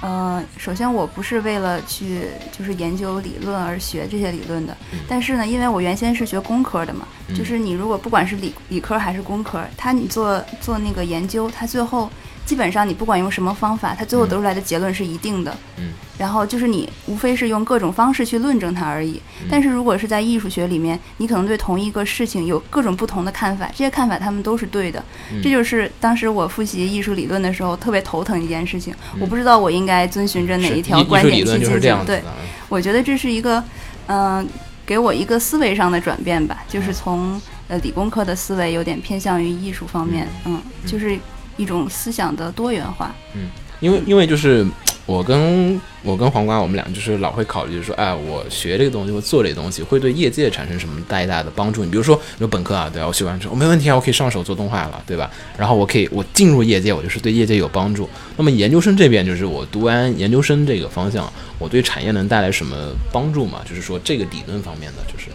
[0.02, 2.28] 呃，首先我不是为了去
[2.58, 4.76] 就是研究理论而学这些理论的。
[5.08, 12.10] 但是呢，因为我原先是学工科的嘛，就是你如果不管是理理科还是工科，他你做做那个研究，他最后。
[12.46, 15.58] 基本上你不管用什么方法，它最后得出来的结论是一定的。
[15.78, 19.20] 嗯，然后就是你无非是用各种方式去论证它而已。
[19.50, 25.04] 但是如果是在艺术学里面，你可能对同一个事情有各种不同的看法，这些看法他们都是对的。
[25.42, 28.94] 这就是当时我复习艺术理论的时候特别头疼一件事情。
[29.20, 32.06] 我不知道我应该遵循着哪一条观点去进行。
[32.06, 32.22] 对，
[32.70, 33.64] 我觉得这是一个，
[34.06, 34.48] 嗯，
[34.86, 40.28] 给我一个思维上的转变吧，就是从呃理工科的思维有点偏向于艺术方面。
[40.46, 41.18] 嗯，就是。
[41.58, 43.14] 一种思想的多元化。
[43.34, 43.50] 嗯，
[43.80, 44.66] 因为因为就是
[45.06, 51.84] 我跟我跟黄瓜，我们俩就是老会考虑，就是说，哎，我学这个东西，我做这个东西，会对业界产生什么大大的帮助？
[51.84, 55.30] 你比如说，有本科啊，对啊，我学完之后，没问题啊，我可以上手做动画了，对吧？
[55.58, 58.10] 然后我可以我进入业界，我就是对业界有帮助。
[58.38, 62.76] 那么研究生这边，就是我读完研究生这个方向，我对产业能带来什么
[63.12, 63.62] 帮助嘛？
[63.68, 65.30] 就是说这个理论方面的，就是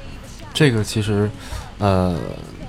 [0.53, 1.31] 这个其实，
[1.79, 2.17] 呃。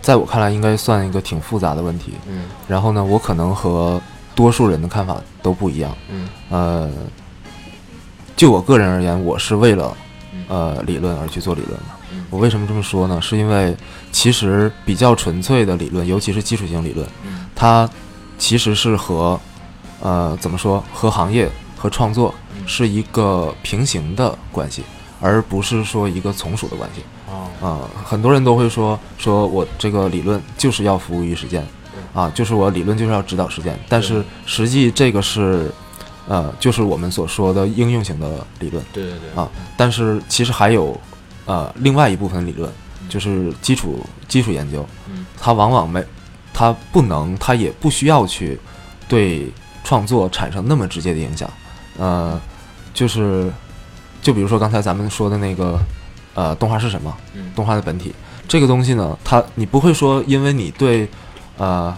[0.02, 2.14] 在我看来，应该算一个挺复杂的问题。
[2.28, 4.02] 嗯，然后呢，我可能和
[4.34, 5.96] 多数人的看法都不一样。
[6.10, 6.92] 嗯，呃，
[8.36, 9.96] 就我个人而言，我是为了
[10.48, 11.86] 呃理论而去做理论的。
[12.30, 13.22] 我为什么这么说呢？
[13.22, 13.76] 是因为
[14.12, 17.08] 其实比较纯粹的理论，尤其是基础性理论，
[17.56, 17.90] 它
[18.38, 19.40] 其实是和
[20.02, 22.34] 呃怎么说，和行业和创作
[22.66, 24.84] 是一个平行的关系，
[25.20, 27.04] 而不是说一个从属的关系。
[27.62, 31.66] 啊，很多人都会说，说我这个理论就是要服务于实践，
[32.14, 33.80] 啊，就是我理论就是要指导实践。
[33.88, 35.72] 但是实际这个是，
[36.28, 38.84] 呃，就是我们所说的应用型的理论。
[38.92, 39.42] 对对对。
[39.42, 41.00] 啊，但是其实还有，
[41.46, 42.72] 呃，另外一部分理论，
[43.08, 44.86] 就是基础基础研究，
[45.40, 46.04] 它往往没，
[46.54, 48.60] 它不能，它也不需要去
[49.08, 49.52] 对
[49.84, 51.50] 创作产生那么直接的影响。
[51.98, 52.42] 呃，
[52.94, 53.52] 就是，
[54.22, 55.80] 就比如说刚才咱们说的那个。
[56.34, 57.16] 呃，动画是什么？
[57.56, 58.14] 动画的本体
[58.48, 61.08] 这个东西呢，它你不会说，因为你对，
[61.58, 61.96] 呃，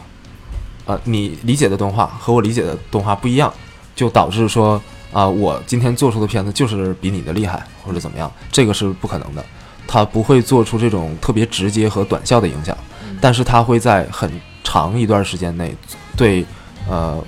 [0.85, 3.51] 呃，你理解的动画和我理解的动画不一样，
[3.95, 4.81] 就导致说，
[5.11, 9.43] 啊，我今天做出的片子就是比你的厉害或者怎么样，这个是不可能的。
[9.87, 12.75] 它不会做出这种特别直接和短效的影响，
[13.21, 14.31] 但是它会在很
[14.63, 15.75] 长一段时间内
[16.15, 16.45] 对
[16.89, 17.23] 呃。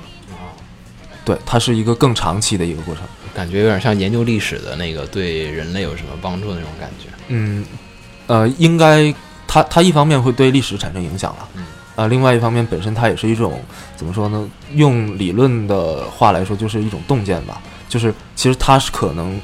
[1.24, 3.04] 对，它是一个更长期的一个过程，
[3.36, 7.10] 感觉有点像研究历史的那个对人类有什么帮助的那种感觉。
[7.28, 7.66] 嗯，
[8.28, 9.14] 呃，应该
[9.46, 11.66] 它它一方面会对历史产生影响了，嗯，
[11.98, 13.60] 啊，另外一方面本身它也是一种
[13.98, 14.50] 怎么说呢？
[14.76, 17.62] 用理论的话来说，就是一种洞见吧。
[17.90, 19.40] 就是其实它是可能，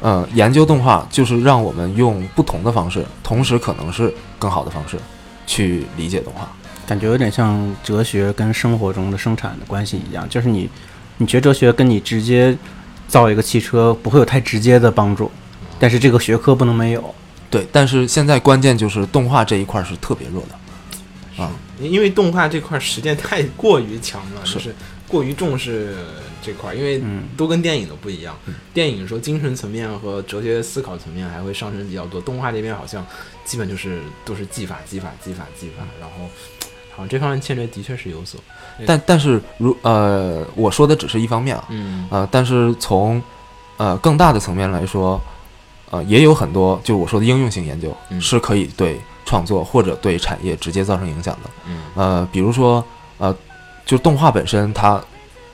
[0.00, 4.96] 呃，研究动画就是让我们用不同的方式，同时可能是更好的方式
[5.46, 6.48] 去理解动画。
[6.86, 10.70] 感觉有点像哲学跟生活中的生产的关系一样，就是你。
[11.18, 12.54] 你学哲学跟你直接
[13.08, 15.30] 造一个汽车不会有太直接的帮助，
[15.78, 17.14] 但是这个学科不能没有。
[17.50, 21.50] 对，但是现在关键就是动画这一块是特别弱的啊，
[21.80, 24.74] 因为动画这块实践太过于强了，就是
[25.06, 25.96] 过于重视
[26.42, 27.00] 这块，因为
[27.36, 28.36] 都跟电影的不一样。
[28.74, 33.06] 电影说精神层面和哲学思考层面还会上升比较多，动画这边好像
[33.44, 36.28] 基本就是都是技法、技法、技法、技法，然后。
[36.90, 38.40] 好像，这方面欠缺的确是有所，
[38.84, 43.22] 但但是如呃，我说的只是一方面啊，嗯呃，但是从
[43.76, 45.20] 呃更大的层面来说，
[45.90, 52.84] 呃，也有很多就我说的应用性研究是可以对创作或者对产业直接造成影响的，嗯呃，比如说
[53.18, 53.34] 呃，
[53.86, 55.00] 就动画本身它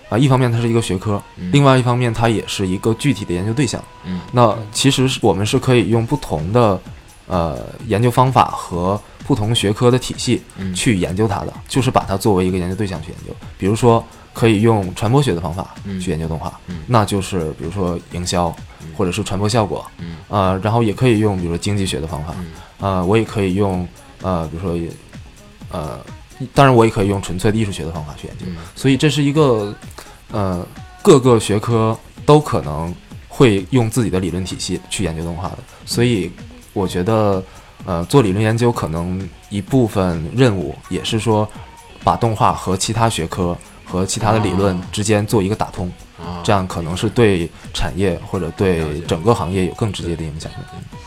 [0.09, 6.81] 啊，一方面它是一个学科，另外一方面它也是一个具体的研究对象，嗯，那其实是我们是可以用不同的
[7.29, 9.01] 呃研究方法和。
[9.33, 10.43] 不同学科的体系
[10.75, 13.35] 去研究它的，就是把它作为一个研究对象去研究。
[13.57, 14.05] 比如说，
[14.35, 18.55] 可以用传播学的方法去研究动画，那就是比如说营销
[18.95, 19.91] 或者是传播效果，
[20.29, 22.35] 呃，然后也可以用比如说经济学的方法，
[22.81, 23.89] 呃，我也可以用
[24.21, 24.79] 呃，比如说
[25.71, 25.99] 呃，
[26.53, 28.45] 当然我也可以用纯粹的艺术学的方法去研究。
[28.77, 29.75] 所以这是一个
[30.31, 30.67] 呃，
[31.01, 32.95] 各个学科都可能
[33.29, 35.59] 会用自己的理论体系去研究动画的。
[35.87, 36.31] 所以
[36.75, 37.43] 我觉得。
[37.85, 41.49] 呃，做理论研究可能一部分任务也是说，
[42.05, 45.91] 把动画和其他学科和其他的理论之间做一个打通，
[46.45, 50.59] 这样可能是对产业或者对整个行业有更直接的影响的。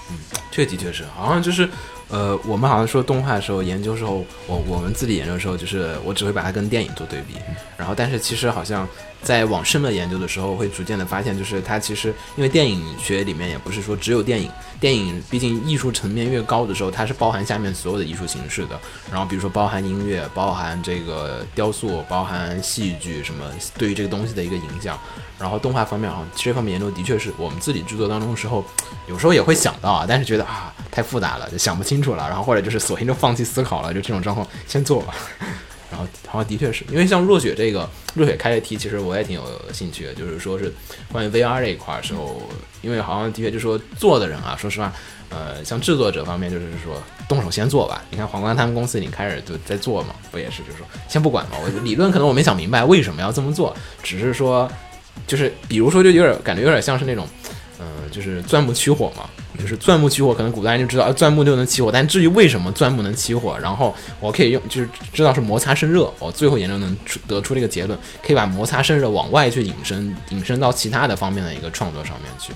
[0.10, 0.18] 嗯，
[0.52, 1.70] 这的确是，好像就是，
[2.10, 7.36] 呃，我们好像说动画的时候研究时候，我我们自己研究的时候，就是我只会把它跟电影做对比，
[7.78, 8.88] 然后但是其实好像。
[9.26, 14.50] 在往深了研究的时候，会逐渐的发现，就是它其实因为电影学里面也不是说只有电影，
[14.80, 18.80] 电影毕竟艺术层面越高的时候，它是包含下面所有的艺术形式的。
[19.12, 23.44] 然后比如说包含音乐，包含这个雕塑，包含戏剧什么，
[23.78, 24.98] 对于这个东西的一个影响。
[25.38, 28.64] 然后动画方面啊，这方面研究的确是我们自己制作当中的时候，
[29.08, 32.26] 有时候也会想到啊，但是觉得啊太复杂了，就想不清楚了。
[32.30, 35.14] 然后或者就是索性就放弃思考了，就这种状况先做吧。
[35.96, 40.14] 然后好像的确是因为像若雪这个若雪开的题，其实我也挺有兴趣的。
[40.14, 40.74] 就是说是
[41.10, 42.42] 关于 VR 这一块的时候，
[42.82, 44.92] 因为好像的确就说做的人啊，说实话，
[45.30, 48.04] 呃，像制作者方面就是说动手先做吧。
[48.12, 51.52] 你看皇冠他们公司已经开始就在做嘛，不也是就是说先不管嘛。
[51.64, 53.74] 我理论可能我没想明白为什么要这么做，
[54.04, 54.70] 只是说
[55.26, 57.26] 就是比如说就有点感觉有点像是那种
[57.80, 59.30] 嗯，就是钻木取火嘛。
[59.58, 61.90] 就是钻木取火，可能古代人就知道，钻木就能起火。
[61.90, 66.14] 但至于为什么钻木能起火，然后我可以用，就是知道是摩擦生热。
[66.20, 72.52] 我最后研究能出得出这个结论，可以把摩擦生热往外去引申，引申到其他的方面的一个创作上面去。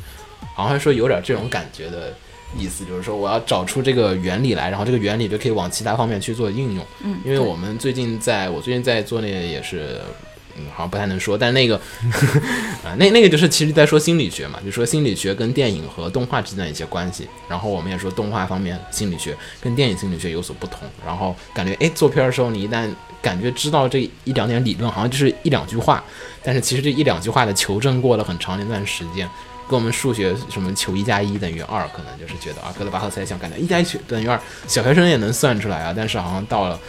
[0.53, 2.13] 好像说有点这种感觉的
[2.57, 6.85] 意思，就是说我要找出这个原理来，然后这个原理就可以往其他方面去做应用。
[7.05, 10.01] 嗯，因为我们最近在我最近在做那个也是。
[10.57, 11.75] 嗯，好像不太能说，但那个
[12.83, 17.27] 啊， 那那个就是其实在说心理学嘛，就说心理学跟电影和动画之间的一些关系。
[17.47, 20.81] 然后我们也说动画方面心理学跟电影心理学有所不同。
[21.05, 22.89] 然后感觉哎，做片的时候你一旦
[23.21, 26.03] 感觉知道这一两点理论，好像就是一两句话，
[26.43, 29.29] 但是其实这一两句话的求证过了很长一段时间，
[29.69, 35.93] 跟我们数学什么求一加一等于二，可能就是觉得啊，哥德巴赫猜想，感觉一加一等于二，小学生也能算出来啊。
[35.95, 36.79] 但是好像到了。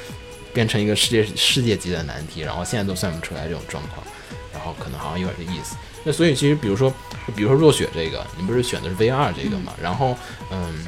[0.53, 4.05] 变成一个世界世界级的难题，然后现在都算不出来这种状况，
[4.53, 5.76] 然后可能好像有点这意思。
[6.03, 6.92] 那所以其实比如说，
[7.36, 9.72] 比如说若雪这个，你不是选的是 VR 这个嘛？
[9.80, 10.16] 然后
[10.51, 10.86] 嗯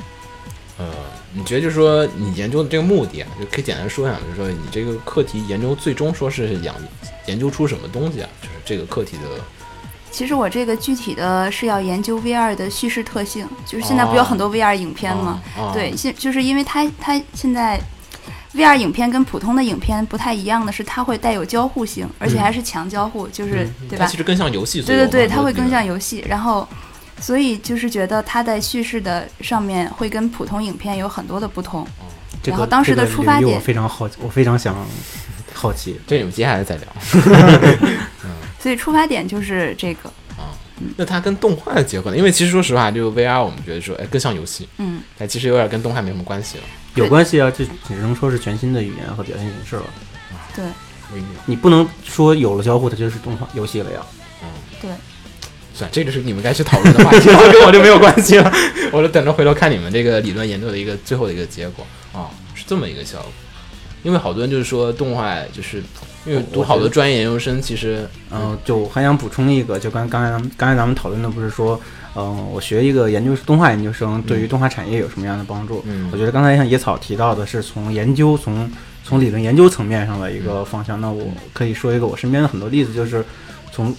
[0.78, 0.90] 呃，
[1.34, 6.74] 你觉得就是说你研究的这个目的啊，就可以简单说一下，就是说你这个课题研究最终说是想
[7.26, 8.28] 研究出什么东西啊？
[8.40, 9.22] 就是这个课题的。
[10.10, 15.42] 其实我这个具体的是要研究 VR 的叙事特性，就是现在不有很多 VR 影片吗？
[15.74, 17.80] 对，现就是因为它它现在。
[18.54, 24.06] VR 影片跟普通的影片不太一样的是，它会带有交互性，而且还是强交互，就是对吧？
[24.06, 24.82] 其实更像游戏。
[24.82, 26.24] 对对对，它会更像游戏。
[26.28, 26.68] 然后，
[27.18, 31.86] 所以就是觉得它在叙事的上面会跟普通影片有很多的不同。
[32.44, 34.76] 然后当时的出发点，我非常好，我非常想
[35.54, 35.98] 好奇。
[36.06, 36.86] 这我们接下来再聊。
[38.60, 40.12] 所以出发点就是这个。
[40.96, 42.16] 那它跟动画的结合呢？
[42.16, 46.64] 因为其实说实话，就 VR 我们觉得说，哎，更像游戏，嗯，但其实有点跟动画没什么关系了。
[46.94, 49.84] 有关系啊，这只能说是全新的语言和表现形式了。
[50.54, 50.64] 对。
[51.44, 54.00] 你不能说有了交互它就是动画游戏了呀。
[54.42, 54.48] 嗯
[54.80, 54.90] 对，
[55.74, 58.50] 算，这个是你们该去讨论的话题了，跟 我就没有关系了。
[58.90, 63.30] 我就等着回头看你们这个理论研究的一个最后的一个结果啊、是这么一个效果。
[64.02, 65.82] 因为好多人就是说动画，就是
[66.24, 71.80] 因为读好多专业研究生，其实嗯，就我还想补充一个，就刚刚才咱们刚才咱们讨论的不是说，
[72.14, 75.82] 嗯，我学一个研究动画研究生对于动画产业有什么样的帮助？
[75.86, 78.70] 嗯我觉得刚才像野草提到的是从研究从
[79.04, 81.00] 从理论研究层面上的一个方向。
[81.00, 83.24] 那我可以说一个我身边的很多例子，就是
[83.72, 83.92] 从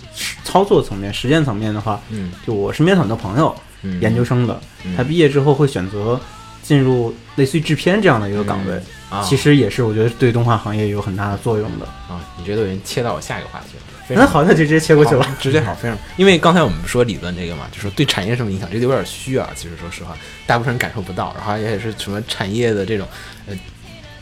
[0.45, 6.17] 操作层面、实践层面的话，嗯就我身边很多朋友嗯研究生的，嗯他毕业之后会选择
[6.63, 11.85] 进入类似于制片这样的一个岗位，啊，其实也是我觉得对动画行业有很大的作用的。
[11.85, 13.83] 啊，你这都已经切到我下一个话题了。
[14.09, 15.25] 那好，那就直接切过去了。
[15.39, 15.97] 直接好，非常。
[16.17, 19.49] 因为刚才我们说理论这个嘛，就说对产业什么影响，这个有点虚啊。
[19.55, 23.07] 其实说实话，大部分人感受不到，然后也是什么产业的这种
[23.47, 23.55] 呃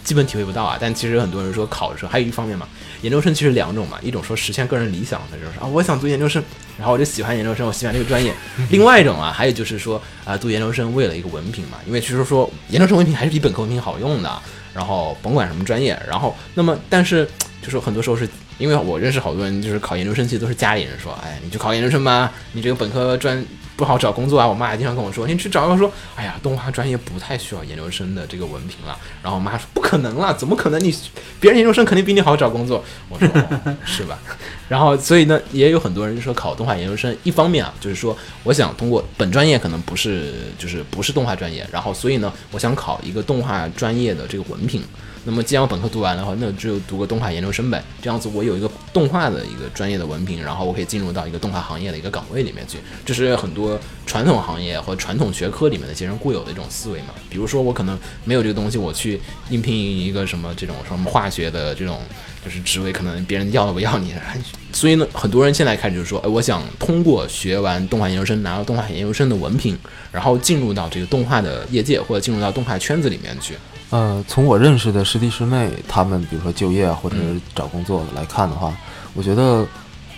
[0.03, 0.77] 基本体会不到啊。
[0.79, 2.67] 但其实很多人说考的时候，还有一方面嘛，
[3.01, 6.43] 研究生其实两种嘛，一种说实现个人理想的就是啊，我想读研究生，
[6.77, 8.33] 然后我就喜欢研究生，我喜欢这个专业。
[8.69, 14.41] 另外一种啊，还有就是说啊、读研究生为了一个文凭嘛，因为其实说研究生文凭还是比本科文凭好用的。
[14.73, 17.27] 然后甭管什么专业，然后那么但是
[17.61, 18.25] 就是很多时候是
[18.57, 23.45] 因为我认识好多人，就是考研究生，其实都是家里人说，哎，你去考研究生吧，你这个本科专
[23.81, 24.47] 不好找工作啊。
[24.47, 28.95] 我妈也经常跟我说，你去找一个说，哎呀，动画专业不太需要研究生的这个文凭了。
[29.23, 30.95] 然后我妈说，不可能啦，怎么可能你？
[31.39, 32.83] 别人研究生肯定比你好找工作。
[33.09, 34.19] 我说、哦、 是吧？
[34.69, 44.83] 然后所以呢，也有很多人说考动画研究生，一方面啊，就是说我想通过本专业可能不是就是不是动画专业，然后所以呢，我想考一个动画专业的这个文凭。
[45.23, 47.83] 那么既然我本科读完的话，那只有读个动画研究生呗。
[48.01, 52.79] 这样子我有一个动画的一个专业的文凭，然后我可以进入到一个动画行业的一个岗位里面去。
[53.05, 57.09] 这是很多传统行业和传统学科里面的一些人固有的一种思维嘛。
[57.29, 61.99] 比如说我可能没有这个东西，我去应聘一个什么这种什么化学的这种
[62.43, 64.13] 就是职位，可能别人要都不要你。
[64.73, 69.77] 所以呢，很多人现在开始就说，哎，我想通过学完动画研究生，拿到动画研究生的文凭，
[70.11, 73.53] 然后进入到这个动画的业界或者进入到动画圈子里面去。
[73.91, 78.73] 呃，从我认识的师弟师妹，他们比如说就业啊，或者是嗯找工作来看的话，
[79.13, 79.65] 我觉得，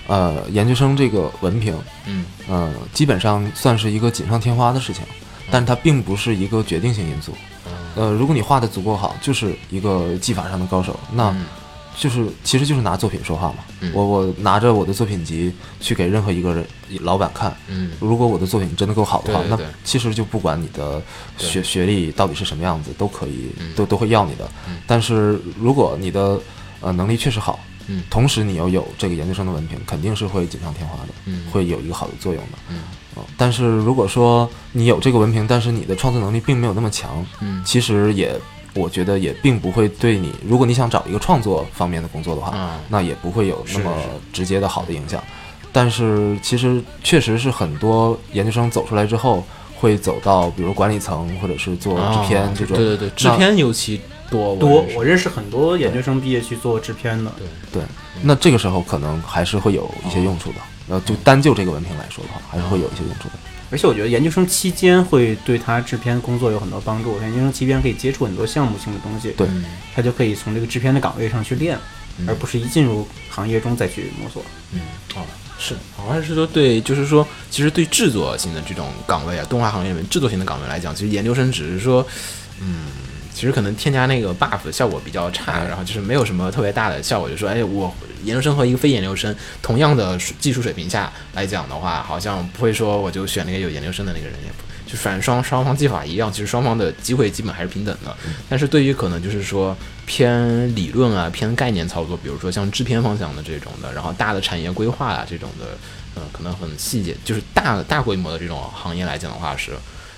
[0.08, 5.04] 呃，研究生这个文凭，嗯呃，基本上算是一个锦上添花的事情，
[5.50, 7.34] 但它并不是一个决定性因素。
[7.96, 11.46] 呃，如果你画的足够好，就是一个技法上的高手，那嗯
[11.98, 13.58] 就是其实就是拿作品说话嘛。
[13.82, 16.66] 嗯我我拿着我的作品集去给任何一个人
[17.02, 21.02] 老板看，嗯如果我的作品真的够好的话，对对对那其实就不管你的
[21.38, 24.50] 学学历到底是什么样子，都可以，嗯都都会要你的。
[24.68, 26.40] 嗯但是如果你的
[26.82, 32.58] 呃能力确实好，嗯同时你要有这个研究生的文凭，肯定是会锦上添花的，嗯会有一个好的作用的。
[32.70, 32.82] 嗯
[33.16, 38.40] 呃但是如果说你有这个文凭，但是你的创作能力并没有那么强，嗯其实也
[38.74, 43.96] 我觉得也并不会对你，如果你想找一个创作方面的工作的话，啊那也不会有那么
[44.32, 45.24] 直接的好的影响。
[45.72, 49.44] 但是其实确实是很多研究生走出来之后，
[49.76, 52.76] 会走到比如管理层或者是做制片啊这种。
[52.76, 54.00] 对对对，制片尤其
[54.30, 57.32] 多多，我认识很多研究生毕业去做制片的。
[57.72, 57.82] 对，
[58.22, 60.58] 那这个时候可能还是会有一些用处的。
[60.90, 63.34] 呃，就单就这个文凭来说的话，还是会有一些用处的。
[63.74, 67.20] 而且我觉得研究生期间会对他制片工作有很多帮助。
[67.22, 69.66] 研究生期间可以接触很多项目性的东西，对嗯
[69.96, 71.76] 他就可以从这个制片的岗位上去练，
[72.20, 74.46] 嗯而不是一进入行业中再去摸索。
[74.74, 74.80] 嗯，
[75.16, 75.26] 哦，
[75.58, 82.06] 是，好像是说对，就是说，其实对制作型的这种岗位啊，动画行业里面制作型的岗位来讲，其实研究生只是说，
[82.62, 82.86] 嗯，
[83.34, 94.64] 其实可能添加那个 buff 效果比较差，然后就是没有什么特别大的效果，就说，哎，我研究生和一个非研究生同样的水技术水平下来讲的话，好像不会说我就选那个有研究生的那个人，也不。
[94.86, 98.16] 就反正双双方技法一样，其实双方的机会基本还是平等的。
[98.48, 99.76] 但是对于可能就是说
[100.06, 105.66] 偏理论啊、偏概念操作，比如说像制片方向的这种的，然后大的产业规划啊这种的，
[106.14, 109.72] 呃，可能很细节，就是大大规模的这种行业来讲的话是，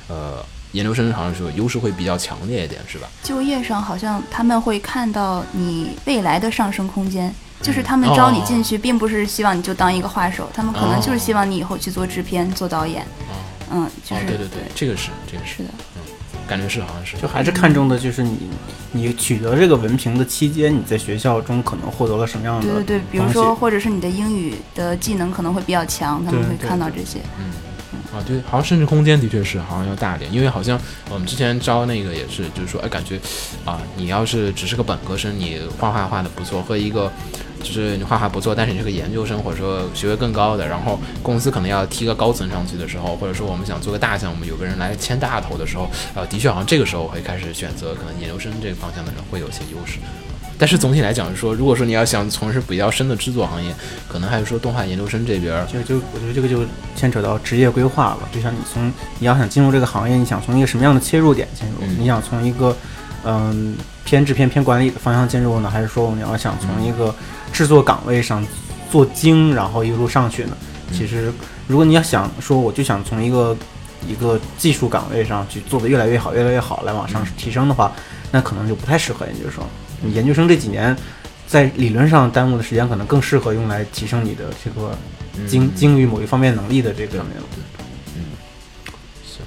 [0.10, 0.44] 呃，
[0.76, 3.08] 研究生好像是优势会比较强烈一点，是吧？
[3.24, 13.06] 就业上好像他们会看到你未来的上升空间，就是嗯他们招你进去，并不是希望你就当一个画手，他们可能就是希望你以后去做制片、做导演。
[13.72, 15.70] 嗯，就哦是、，对对对，这个是这个是，是的，
[16.48, 18.38] 感觉是好像是，就还是看重的就是你，
[18.92, 27.20] 你取得这个文凭的期间，你在学校中可能获得了什么样的对对对，比如说或者是你的英语的技能可能会比较强，他们会看到这些。
[27.40, 27.46] 嗯，
[28.16, 33.20] 啊，对，好像生殖空间的确是好像要大一点，因为好像我们之前招那个也是，就是说，哎，感觉
[33.66, 37.12] 啊，你要是只是个本科生，你画画画的不错，和一个
[37.62, 50.00] 就是你画画不错，但是你是个研究生或者说学位更高的，然后公司可能要提个高层上去的时候，或者说我们想做个大项目，有个人来牵大头的时候，呃，的确好像这个时候会开始选择可能研究生这个方向的人会有些优势。
[50.58, 53.74] 但是总体来讲是说，如果说你要想从事比较深的制作行业，
[54.08, 58.20] 可能还是说动画研究生这边，就就我觉得这个就牵扯到职业规划了。
[58.32, 61.86] 就像你从你要想进入这个行业，你想从一个什么样的切入点进入？
[62.00, 62.76] 你想从一个
[63.26, 63.76] 嗯
[64.06, 67.14] 偏制片偏管理的方向进入呢，还是说你要想从一个
[67.52, 68.46] 制作岗位上
[68.90, 70.56] 做精，然后一路上去呢？
[70.94, 71.34] 其实
[71.68, 73.58] 如果你要想说，我就想从一个
[74.08, 77.92] 一个技术岗位上去做的越来越好，越来越好，来往上提升的话，
[78.32, 79.62] 那可能就不太适合研究生。
[80.06, 80.96] 你研究生这几年，
[81.48, 84.96] 在理论上耽误的时间，可能更适合用来提升你的这个
[85.48, 87.36] 精精于某一方面能力的这个上面。
[88.16, 88.38] 嗯，
[89.26, 89.42] 行，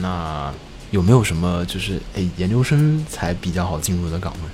[0.00, 0.52] 那
[0.90, 4.48] 有没有什么就是哎，研究生才比较好进入的岗位？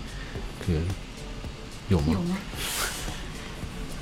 [0.65, 0.77] 可以
[1.89, 2.07] 有吗？
[2.13, 2.37] 有吗？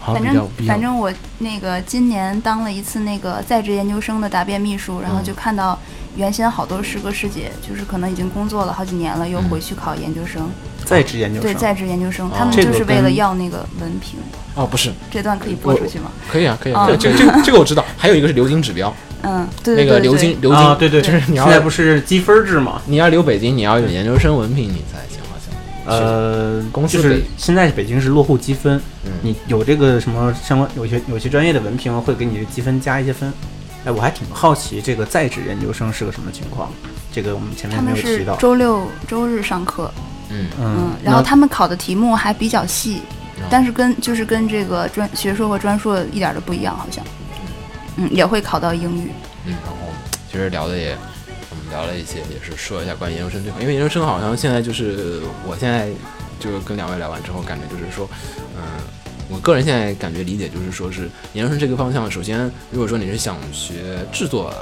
[0.02, 5.78] 反正反正我那个今年当了一次那个在职研究生的答辩秘书，然后就看到
[6.16, 10.48] 原先好多师哥师姐，就是可能已经工作了好几年了，又回去考研究生。
[10.84, 14.18] 在职研究生对在职研究生，他们就是为了要那个文凭。
[14.54, 16.10] 哦，不是，这段可以播出去吗？
[16.28, 16.88] 可以啊，可以啊。
[16.98, 17.84] 这这这个我知道。
[17.96, 18.92] 还有一个是留京指标。
[19.22, 22.80] 嗯，对那个留京留京，对对，就是你要现在不是积分制吗？
[22.86, 25.54] 你要留北京，你要有研究生文凭你才行，好像。
[25.86, 28.80] 呃，公司是现在北京是落户积分，
[29.22, 33.32] 你有这个什么相关有些有些专业的文凭会给你的积分加一些分。
[33.84, 36.70] 哎，我还挺好奇这个在职研究生是个什么情况。
[37.12, 38.36] 这个我们前面没有提到。
[38.36, 39.90] 周六周日上课。
[40.32, 43.02] 嗯嗯，然后他们考的题目还比较细，
[43.50, 47.04] 但是跟就是跟这个专学硕和专硕一点都不一样，好像。
[47.96, 49.10] 嗯，也会考到英语。
[49.44, 49.76] 嗯，然后
[50.30, 50.96] 其实聊的也，
[51.50, 55.88] 我们聊了一些，也是说一下关于研究生这块，因为研究生好像现在就是我现在
[56.38, 58.08] 就是跟两位聊完之后，感觉就是说，
[58.56, 58.62] 嗯，
[59.30, 64.52] 我个人现在感觉理解就是说是研究生这个方向，首先如果说你是想学制作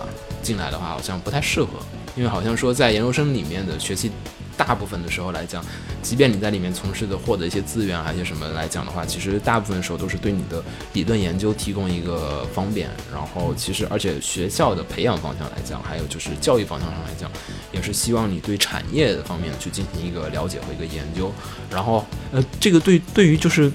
[0.42, 1.70] 进来的话，好像不太适合，
[2.14, 4.10] 因为好像说在研究生里面的学习。
[4.58, 5.64] 大部分的时候来讲，
[6.02, 10.60] 即便你在里面从事的获得一些资源还有些什么来讲的话，其实大部分时候都是对你的
[10.94, 12.90] 理论研究提供一个方便。
[13.12, 17.30] 然后其实而且学校的培养方向来讲，还有就是教育方向上来讲，
[17.70, 21.32] 也是希望你对产业方面去进行一个了解和一个研究。
[21.70, 23.70] 然后呃，这个对对于就是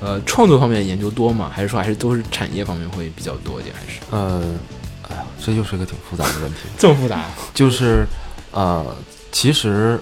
[0.00, 1.50] 呃创作方面研究多吗？
[1.52, 3.74] 还是说还是都是产业方面会比较多一点？
[3.74, 4.54] 还是呃，
[5.08, 6.60] 哎呀，这又是一个挺复杂的问题。
[6.78, 7.24] 这么复杂？
[7.52, 8.06] 就是
[8.52, 8.94] 呃，
[9.32, 10.00] 其实。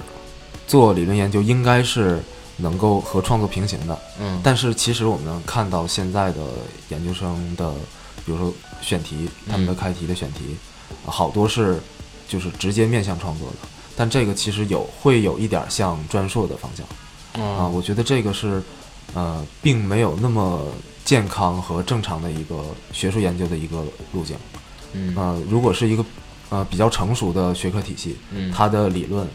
[0.64, 2.18] 做理论研究应该是
[2.56, 6.38] 能够和创作平行的，嗯，但是其实我们看到现在的
[6.88, 7.70] 研究生的，
[8.24, 10.56] 比如说选题，他们的开题的选题，
[11.04, 11.78] 好多是
[12.26, 18.62] 就是直接面向创作的，但这个其实有会有一点像专硕的方向，啊，我觉得这个是
[19.14, 20.66] 呃，并没有那么
[21.04, 24.36] 健康和正常的一个学术研究的一个路径，
[24.92, 26.04] 嗯，呃，如果是一个
[26.50, 29.26] 呃比较成熟的学科体系，嗯，它的理论。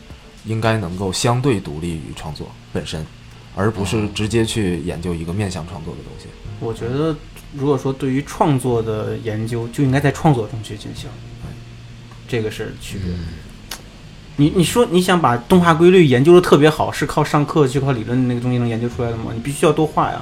[0.46, 3.06] 应该能够相对独立于创作本身，
[3.54, 6.28] 而不是直接去研究一个面向创作的东西。
[6.62, 7.14] 我觉得，
[7.54, 11.10] 如果说对于创作的研究，就应该在创作中去进行，
[12.30, 13.12] 这个是区别。
[14.38, 19.32] 你你说你想把动画规律研究的特别好，是靠上课去靠理论那个东西能研究出来的吗？
[19.34, 20.22] 你必须要多画呀。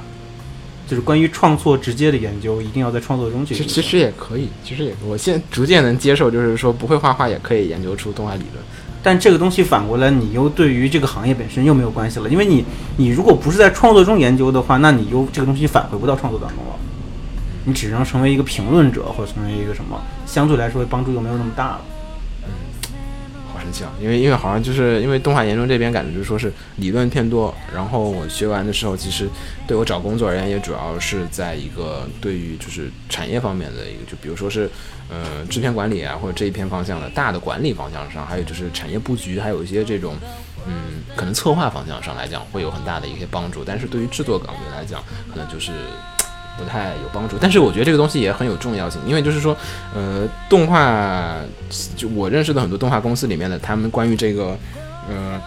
[0.88, 3.54] 就是关于创作直接的研究，一定要在创作中去。
[3.54, 8.64] 其实也可以，其实也我现在逐渐能接受，就是说不会画画也可以研究出动画理论。
[9.02, 12.64] 但这个东西反过来，你又对于这个行业本身又没有关系了，因为你，
[12.96, 16.76] 你如果不是在创作中研究的话，那你又这个东西返回不到创作当中了，
[17.64, 21.80] 你只能成为一个评论者，或者成为一个什么，相对来说帮助又没有那么大了。
[24.00, 29.28] 因为因为好像就是因为动画研究这边感觉就是说是理论偏多，然后我学完的时候，其实
[29.66, 34.70] 对我找工作而言，也主要是在一个对于就是产业方面的一个，就比如说是
[35.08, 40.16] 呃制片管理啊，或者这一片方向的大的管理方向上，还有就是产业布局，还有一些这种
[40.66, 45.02] 嗯可能策划方向上来讲会有很大的一些帮助，但是对于制作岗位来讲，
[45.32, 45.72] 可能就是。
[46.58, 49.56] 不太有帮助，但是我觉得这个东西也很有重要性，因为就是说，
[49.94, 51.36] 呃，动画，
[51.96, 54.56] 就我认识的很多动画公司里面的，他们关于这个，
[55.08, 55.40] 呃，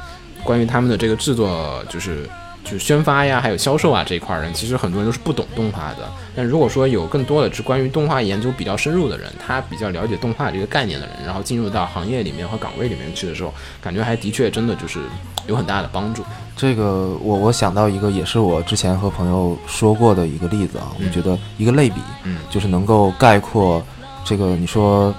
[0.43, 2.30] 关于他们的这个制作，就是。
[2.64, 6.10] 就是宣发呀，还有销售啊这一块人，其实很多人都是不懂动画的。
[6.36, 14.99] 但如果说有更多的是关于动画研究比较深入的人，他比较了解动画这个概念的人，然后进入到行业里面和岗位里面去的时候，感觉还的确真的就是
[15.47, 16.24] 有很大的帮助。
[16.55, 23.82] 这个我我想到一个，也是我之前和朋友说过的一个例子啊，我觉得一个类比，嗯，就是能够概括
[24.24, 25.14] 这个你说，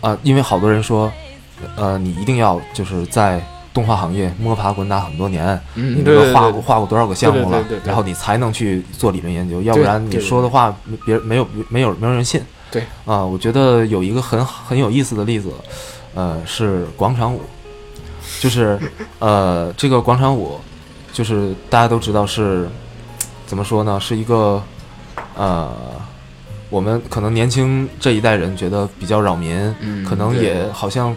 [0.00, 1.10] 啊，因为好多人说，
[1.76, 3.42] 呃，你一定要就是在
[3.72, 12.42] 动画行业摸爬滚打很多年，嗯你这个画过画过多少个项目了然后你才能去做理论研究，要不然你说的话别人没有没有没有人信。
[12.70, 12.82] 对。
[13.04, 15.52] 啊，我觉得有一个很很有意思的例子，
[16.14, 17.40] 呃，是广场舞，
[18.40, 18.78] 就是
[19.18, 20.58] 呃这个广场舞，
[21.12, 22.68] 就是大家都知道是
[23.46, 24.62] 怎么说呢，是一个
[25.36, 25.72] 呃。
[26.70, 31.12] 我们可能年轻这一代人觉得比较扰民，嗯可能也好像，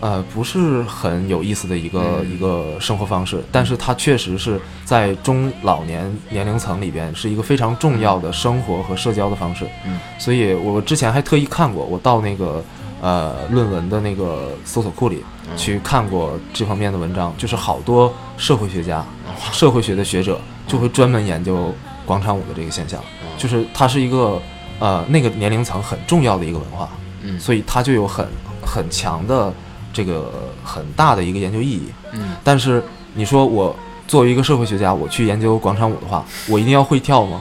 [0.00, 9.66] 呃，不是很有意思的一个、嗯一个生活方式，但是它确实是在中老年年龄层里边是一个非常重要的生活和社交的方式。
[9.84, 12.64] 嗯，所以我之前还特意看过，我到那个
[13.02, 19.04] 呃论文的那个搜索库里嗯去看过这方面的文章，就是好多社会学家、
[19.52, 21.74] 社会学的学者就会专门研究
[22.06, 23.02] 广场舞的这个现象，
[23.36, 24.40] 就是它是一个
[24.78, 26.88] 呃那个年龄层很重要的一个文化。
[27.22, 28.26] 嗯所以它就有很
[28.64, 29.52] 很强的
[29.92, 30.32] 这个
[30.64, 31.82] 很大的一个研究意义。
[32.12, 32.82] 嗯但是
[33.14, 33.74] 你说我
[34.06, 37.40] 作为一个社会学家，我去研究广场舞的话，我一定要会跳吗？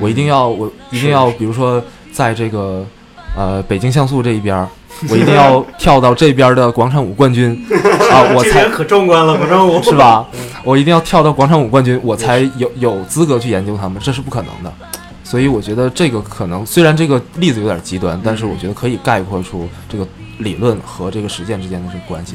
[0.00, 1.82] 我一定要我一定要，比如说
[2.12, 2.84] 在这个
[3.36, 4.68] 呃北京像素这一边儿，
[5.10, 7.50] 我一定要跳到这边的广场舞冠军
[8.12, 9.92] 啊， 我才可壮观了，广场舞是？
[9.96, 10.26] 吧？
[10.62, 14.72] 我一定要跳到广场舞冠军，我才有有资格去研究他们，这是不可能的。
[15.30, 20.04] 所以我觉得这个可能虽然这个例子有点极端，但是我觉得可以概括出这个
[20.38, 22.34] 理论和这个实践之间的这个关系。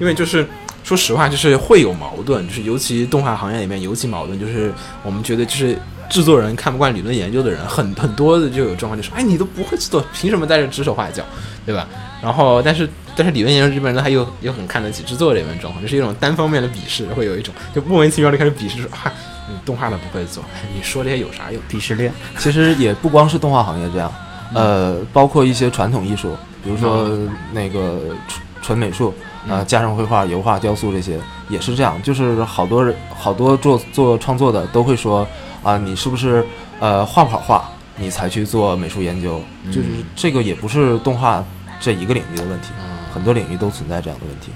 [0.00, 0.44] 因为就是
[0.82, 4.74] 说实话，就是会有矛盾，就是尤其动画行业里面尤其矛盾，就是
[5.04, 5.78] 我们觉得就是
[6.10, 11.22] 制作人看不惯理论研究的人，很很多的就有状况，就说哎你都不会制作，凭什么在这指手画脚，
[11.64, 11.86] 对吧？
[12.20, 19.12] 然后但是但是理论研究这边呢，他又又很看得起制作这边状况，就是一种单方面的鄙视，会有一种就莫名其妙的开始鄙视说啊。
[19.48, 21.60] 你动画的不会做，哎你说这些有啥用？
[21.68, 24.12] 鄙视链，其实也不光是动画行业这样，
[24.54, 27.10] 呃，包括一些传统艺术，比如说
[27.52, 29.12] 那个纯纯美术，
[29.46, 31.20] 呃，加上绘画、油画、雕塑这些，
[31.50, 32.00] 也是这样。
[32.02, 35.26] 就是好多人，好多做做创作的都会说
[35.62, 36.42] 啊，你是不是
[36.80, 39.42] 呃画不好画，你才去做美术研究？
[39.66, 41.44] 就是这个也不是动画
[41.78, 42.68] 这一个领域的问题，
[43.12, 44.50] 很多领域都存在这样的问题。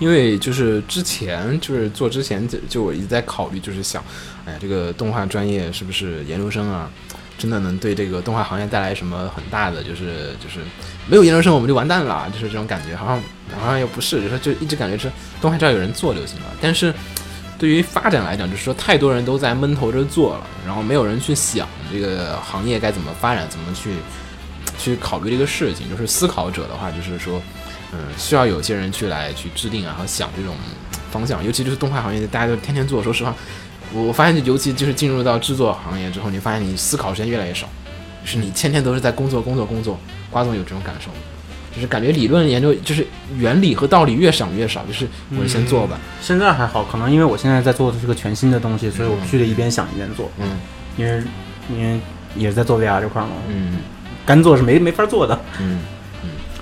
[0.00, 4.02] 因为就是之前就是做之前就就我一直在考虑，就是想，
[4.46, 6.90] 哎呀，这个动画专业是不是研究生啊，
[7.36, 10.60] 真的能对这个动画行业带来什么很大的就是就是
[11.06, 13.22] 没有研究生我们就完蛋了，就是这种感觉，好像
[13.60, 16.46] 好像又不是，就是就一直感觉是动画只要有人做就行了。
[16.62, 16.94] 但是
[17.58, 23.90] 对于发展来讲，就是说太多人都在闷头着做了，然后没有人去想这个行业该怎么发展，怎么去
[24.78, 25.90] 去考虑这个事情。
[25.90, 27.42] 就是思考者的话，就是说。
[27.92, 30.54] 嗯，需要有些人去来去制定啊和想这种
[31.10, 33.02] 方向，尤其就是动画行业，大家都天天做。
[33.02, 33.34] 说实话，
[33.92, 37.68] 我我发现，尤其就是进入到制作行业之后，你发现你思考时间越来越少，
[38.24, 39.98] 就是你天天都是在工作、工作、工作。
[40.30, 41.10] 瓜总有这种感受？
[41.74, 45.06] 就是感觉理论研究就是原理和道理越想越少，就是
[45.40, 45.98] 我先做吧。
[46.20, 50.30] 现在还好，可能因为我现在在做的是个全新的东西，所以我必须得一边想一边做。
[50.40, 50.58] 嗯
[50.96, 51.22] 因为
[51.72, 52.00] 因为
[52.36, 53.78] 也是在做 VR 这块嘛，嗯
[54.26, 55.34] 干做是没没法做的。
[55.60, 55.80] 嗯嗯，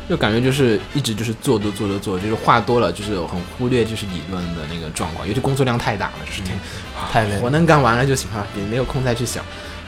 [0.08, 6.56] 就感觉就是一直就是做做做做做，就是话多了，就是很忽略就是理论的那个状况，尤其工作量太大了，就是天、
[6.96, 9.44] 啊太累了活能干完了就行了，也没有空再去想。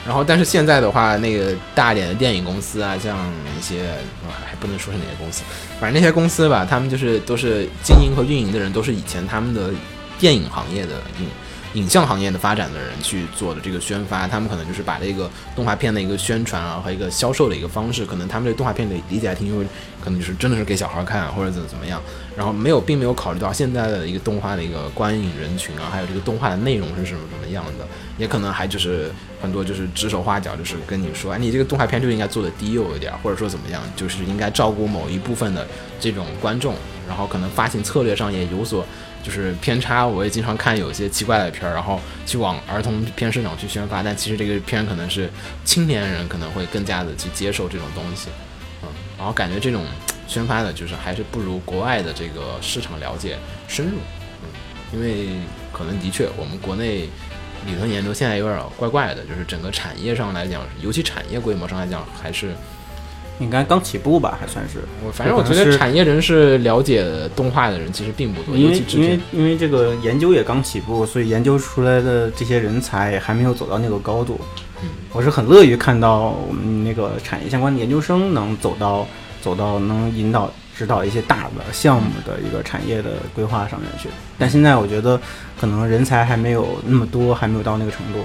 [0.07, 3.19] 然后，但是现在的话，那个大一点的电影公司啊，像
[3.59, 3.91] 一些
[4.25, 5.43] 啊还不能说是哪些公司，
[5.79, 9.71] 反正那些公司吧，他们就是都是经营和运营的人，都是以前他们的
[10.19, 11.27] 电影行业的影
[11.75, 19.65] 影像行业的发展的人去做的这个宣发，他们可能就是把这个动画片的一个宣传啊和一个销售的一个方式，可能他们对动画片的理解还挺因为
[20.03, 22.03] 可能就是真的是给小孩看或者怎么怎么样，
[22.37, 27.87] 然后没有并没有考虑到现在的一个动画的一个观影人群啊，还有这个动画的内容是什么什么样的，
[28.19, 35.65] 也可能还就是很多就是指手画脚，就是跟你说，哎，你这个动画片就应该做的低幼一点，或者说怎么样，就是应该照顾某一部分的
[36.01, 36.75] 这种观众，
[37.07, 38.85] 然后可能发行策略上也有所。
[39.23, 45.31] 就是偏差，我也经常看有些奇怪的片儿，然后去往儿童片市场去宣发，但其实这个片可能是
[45.65, 48.29] 青年人可能会更加的去接受这种东西，
[48.83, 49.85] 嗯，然后感觉这种
[50.27, 53.37] 宣发的，就是还是不如国外的这个市场了解
[53.69, 53.99] 深入，
[54.43, 54.49] 嗯，
[54.93, 55.29] 因为
[55.73, 57.09] 可能的确我们国内
[57.67, 62.55] 理论研究现在有点怪怪的，就是整个产业上来讲，尤其产业规模上来讲，还是
[63.41, 64.79] 应该刚起步吧，还算是。
[65.05, 74.39] 我反正我觉得产业人士了解动画的人其实并不多，因为因为，因为这个研究也刚起步，所以研究出来的这些人才还没有走到那个高度。
[74.83, 79.07] 嗯，我是很乐于看到我们那个产业相关的研究生能走到
[79.41, 84.09] 走到能引导指导一些大的项目的一个产业的规划上面去。
[84.39, 85.21] 但现在我觉得
[85.59, 88.21] 可能人才还没有那么多，还没有到那个程度。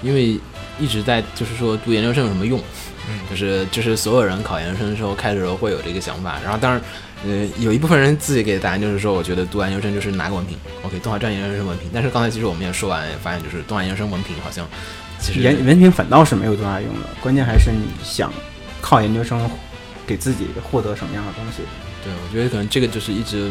[0.00, 0.38] 因为
[0.78, 2.60] 一直在就是说读研究生有什么用？
[3.30, 6.80] 就是就是所有人考研究生的时候开始时候会有这个想法，然后当然，
[7.26, 11.90] 呃，有一部分人自己给的答案就是说，我觉得读完研究生就是拿个文凭，OK，动画专业研究生文凭。
[11.92, 14.66] 但是刚才其实我们也说完，发现就是动画研究生文凭好像
[15.20, 18.32] 其实研文凭反倒是没有多大用的，关键还是你想
[18.80, 19.50] 靠研究生
[20.06, 21.62] 给自己获得什么样的东西。
[22.04, 23.50] 对，我觉得可能这个就是一直。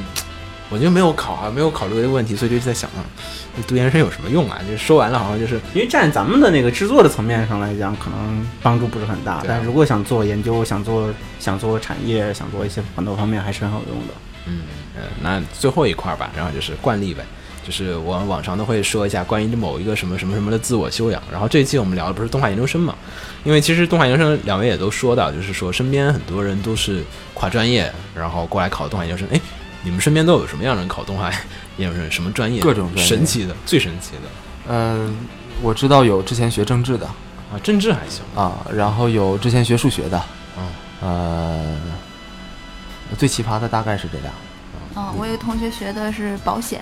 [0.70, 3.00] 我就没有考啊，没有考虑这个问题，所以就在想啊，
[3.68, 4.60] 读研究生有什么用啊？
[4.68, 9.42] 就是说完了，好像就是因为站咱们的那个制作的层面上来讲，可能帮助不是很大。
[9.48, 11.10] 但如果想做研究，想做
[11.40, 14.14] 想做产业，想做一些很多方面，还是很有用的。
[14.46, 14.62] 嗯
[14.96, 17.24] 呃，那最后一块吧，然后就是惯例呗，
[17.66, 21.22] 就是我往常都会说一下关于某一个什么什么什么的自我修养。
[21.32, 22.94] 然后这一期我们聊的不是动画研究生嘛？
[23.44, 27.04] 因为其实动画研究生两位也都说到，就是说身边很多人都是
[27.34, 29.26] 跨专业，然后过来考动画研究生。
[29.32, 29.40] 哎。
[29.88, 31.32] 你们身边都有什么样的人考动画
[31.78, 32.12] 研究生？
[32.12, 32.60] 什么专业？
[32.62, 34.30] 各种专业，神奇的，最神奇的。
[34.68, 35.16] 嗯，
[35.62, 38.68] 我知道有之前学政治的啊，政治还行啊。
[38.76, 40.22] 然后有之前学数学的，
[40.58, 40.68] 嗯，
[41.00, 41.78] 呃，
[43.18, 44.30] 最奇葩的大概是这俩。
[44.96, 46.82] 哦，我有个同学学的是保险，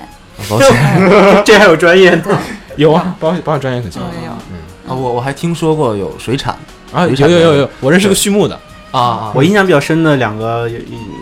[0.50, 0.72] 保险
[1.46, 2.36] 这还有专业的？
[2.76, 4.02] 有啊，保险保险专业可行。
[4.02, 4.32] 有有。
[4.50, 4.58] 嗯
[4.90, 6.58] 啊，我我还听说过有水产
[6.92, 9.32] 啊，有有有有，我认识个畜牧的啊。
[9.36, 10.68] 我印象比较深的两个，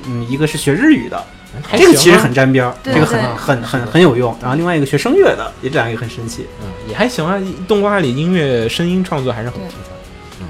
[0.08, 1.22] 嗯，一个是学日语的。
[1.72, 4.36] 这个其实很沾边儿，这个很很很很有用。
[4.42, 6.46] 然后另外一个学声乐的，也这样也很神奇。
[6.62, 7.42] 嗯，也还行啊。
[7.68, 9.80] 动画里音乐声音创作还是很频繁。
[10.42, 10.46] 嗯，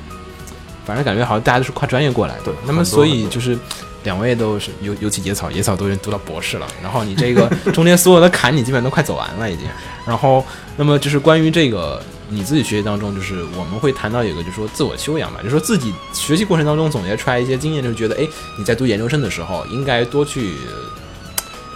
[0.85, 2.51] 反正感觉好像大家都是跨专业过来的。
[2.65, 3.57] 那么所以就是
[4.03, 6.67] 两位都是尤尤其野草，野草都已经读到博士了。
[6.81, 9.65] 然后你这个中间所有的坎，你基本都快走完了已经。
[10.05, 10.45] 然后
[10.75, 12.01] 那么就是关于这个。
[12.29, 20.53] 你自己学习当中，就是我们会谈到有个，就是说自我修养嘛，就是说自己学习过程当中总结出来一些经验，就是觉得，哎，你在读研究生的时候应该多去，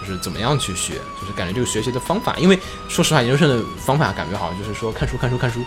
[0.08, 5.60] 就是怎么样去学，就是感觉这个学习的方法，因为说实话，研究生的方法感觉好像就是说看书看书看书。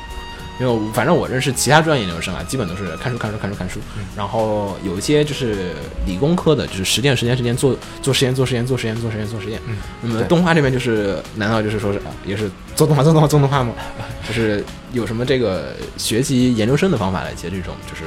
[0.59, 3.81] 因为反正我认识其他专业研究生啊，基本都是看书看书看书看书，
[4.15, 5.75] 然后有一些就是
[6.07, 9.59] 理工科的，就是实践实践实践做做实验做实验做实验做实验做实验。
[10.03, 13.73] 那么动画这边就是，难道就是说是也是做动画做动画做动画吗？
[14.29, 14.63] 就是
[14.93, 18.03] 有什么这个学习研究生的方法来接这种就是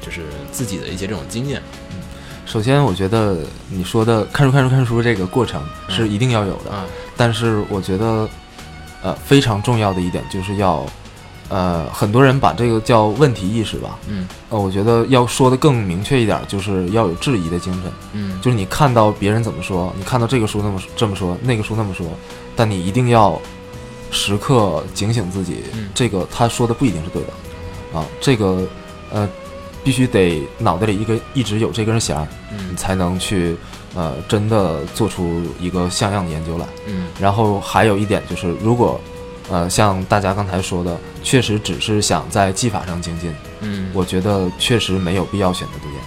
[0.00, 1.62] 就是自己的一些这种经验？
[2.44, 3.38] 嗯，首先我觉得
[3.68, 6.70] 你说的看书看书看书这个过程是一定要有的，
[7.16, 8.28] 但是我觉得
[9.02, 10.84] 呃非常重要的一点就是要。
[11.50, 22.06] 呃，很多人把这个叫问题意识吧，嗯，呃，我觉得要说的更明确一点，就是要有质疑的精神，嗯，就是你看到别人怎么说，你看到这个书那么这么说，那个书那么说，
[22.56, 23.38] 但你一定要
[24.10, 25.58] 时刻警醒自己，
[25.94, 28.66] 这个他说的不一定是对的，啊，这个
[29.12, 29.28] 呃，
[29.84, 33.56] 必须得脑袋里一根一直有这根弦儿，嗯，你才能去
[33.94, 39.00] 呃真的做出一个像样的研究来，嗯，然后还有一点就是如果。
[39.50, 43.30] 呃，像大家刚才说的，确实只是想在技法上精进。
[43.60, 46.00] 嗯，我觉得确实没有必要选择读研。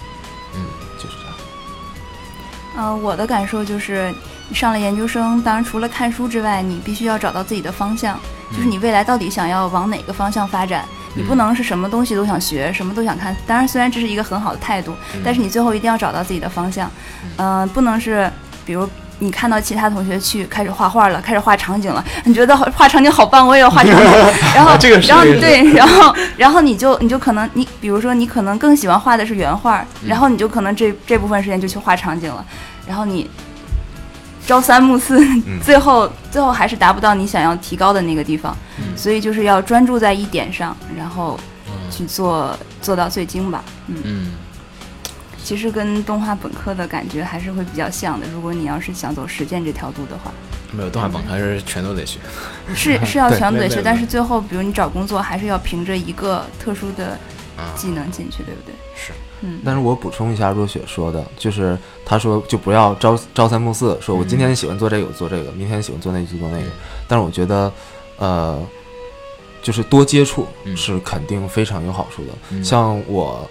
[0.56, 0.66] 嗯，
[0.96, 2.88] 就是这样。
[2.88, 4.12] 呃，我的感受就是，
[4.48, 8.18] 你上了研究生，当然除了看书之外，你必须要找到自己的方向，
[8.50, 10.84] 就是你未来到底想要往哪个方向发展。
[11.14, 13.34] 你不能是什么东西都想学，什么都想看。
[13.46, 14.94] 当然，虽然这是一个很好的态度，
[15.24, 16.90] 但是你最后一定要找到自己的方向。
[17.36, 18.30] 嗯，不能是，
[18.64, 18.88] 比如。
[19.20, 24.00] 你看到其他同学去开始画画了，开始画场景了，你觉得画场景好棒，我也要画场景。
[24.54, 24.70] 然后，
[25.08, 32.46] 然后对，然后，然后你就你就可能你，比如说你可能更喜欢画的是原画，然后你就可能这这部分时间就去画场景了，
[32.86, 33.28] 然后你
[34.48, 35.20] 朝三暮四，
[35.62, 38.56] 最后最后还是达不到你想要提高的那个地方。
[38.96, 41.38] 所以就是要专注在一点上，然后
[41.90, 43.62] 去做做到最精吧。
[43.88, 44.32] 嗯。
[45.44, 48.26] 其实跟动画本科的感觉还是会比较像的。
[48.34, 50.30] 如果你要是想走实践这条路的话，
[50.72, 52.18] 没有动画本科是全都得学，
[52.74, 53.80] 是是要全都得学。
[53.82, 57.18] 但是最后，比如你找工作，还是要凭着一个特殊的
[57.74, 58.74] 技能进去，对不对？
[58.94, 59.60] 是，嗯。
[59.64, 66.64] 但是我补充一下若雪说的，就是他说就不要朝朝三暮四，说我今天喜欢做这个，我做这个；明天喜欢做那个，就做那个。
[67.06, 67.72] 但是我觉得，
[68.18, 68.60] 呃，
[69.62, 70.46] 就是多接触
[70.76, 72.62] 是肯定非常有好处的。
[72.62, 73.48] 像我。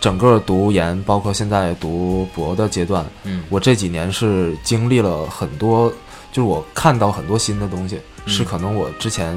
[0.00, 5.90] 整个读研，包括现在读博的阶段，嗯，我这几年是经历了很多，
[6.30, 9.36] 就是我看到很多新的东西，是可能我之前，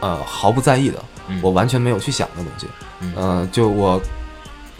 [0.00, 1.04] 呃，毫不在意的，
[1.42, 2.66] 我完全没有去想的东西，
[3.16, 4.00] 嗯，就我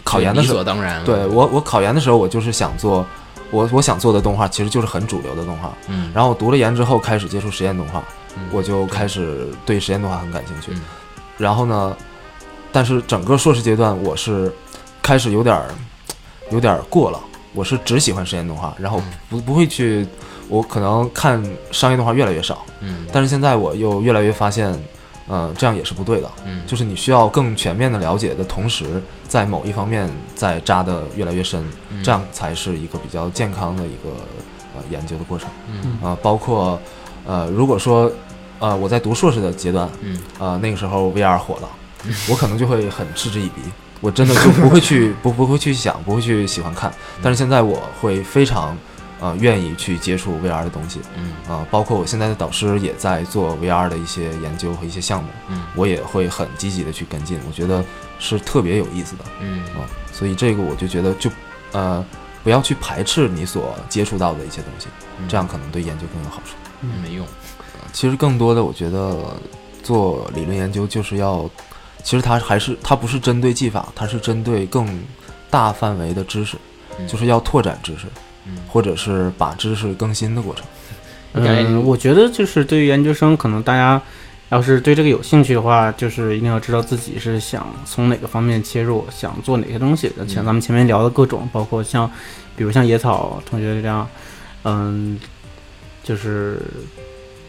[0.03, 3.05] 考研的时候，当然，对我我考研的时候，我就是想做，
[3.51, 8.03] 我我想做的动画其实就是很主流的动画，嗯，然后我读了研之后开始接触实验动画，
[8.51, 10.71] 我就开始对实验动画很感兴趣，
[11.37, 11.95] 然后呢，
[12.71, 14.51] 但是整个硕士阶段我是。
[15.01, 15.69] 开始有点儿，
[16.51, 17.19] 有点儿过了。
[17.55, 20.05] 我是只喜欢实验动画，然后不不会去，
[20.47, 22.63] 我可能看商业动画越来越少。
[22.81, 24.71] 嗯，但是现在我又越来越发现，
[25.29, 26.29] 呃，这样也是不对的。
[26.45, 34.09] 嗯就是你需要更全面的了解的同时，在某一方面再扎的越来越深，嗯这样才是一个比较健康的一个
[34.75, 35.47] 呃研究的过程。
[35.71, 36.77] 嗯啊、包括
[37.25, 38.11] 呃，如果说
[38.59, 41.69] 呃我在读硕士的阶段，嗯呃那个时候 VR 火了，
[42.29, 43.61] 我可能就会很嗤之以鼻，
[44.01, 46.91] 我真的就不会去 不不会去想，不会去喜欢看。
[47.21, 48.75] 但是现在我会非常
[49.19, 50.99] 呃愿意去接触 VR 的东西。
[51.15, 57.83] 嗯啊、包括我现在的导师也在做 VR 的一些研究和一些项目，嗯我也会很积极的去跟进，我觉得
[58.19, 61.29] 是特别有意思的嗯啊、所以这个我就觉得就
[61.71, 62.05] 呃
[62.43, 64.87] 不要去排斥你所接触到的一些东西，
[65.27, 66.55] 这样可能对研究更有好处。
[66.81, 67.25] 嗯没用。
[67.91, 69.17] 其实更多的，我觉得
[69.83, 71.49] 做理论研究就是要，
[72.03, 75.03] 其实它还是它不是针对技法，它是针对更
[75.49, 76.55] 大范围的知识，
[76.99, 78.21] 嗯就是要拓展知识，嗯
[78.67, 80.65] 或者是把知识更新的过程。
[81.33, 84.01] 我感觉嗯，我觉得就是对于研究生，可能大家
[84.49, 90.11] 要是对这个有兴趣的话，就是一定要知道自己是想从哪个方面切入，想做哪些东西。
[90.27, 92.09] 像咱们前面聊的各种，包括像，
[92.55, 94.09] 比如像野草同学这样，
[94.63, 95.19] 嗯，
[96.03, 96.59] 就是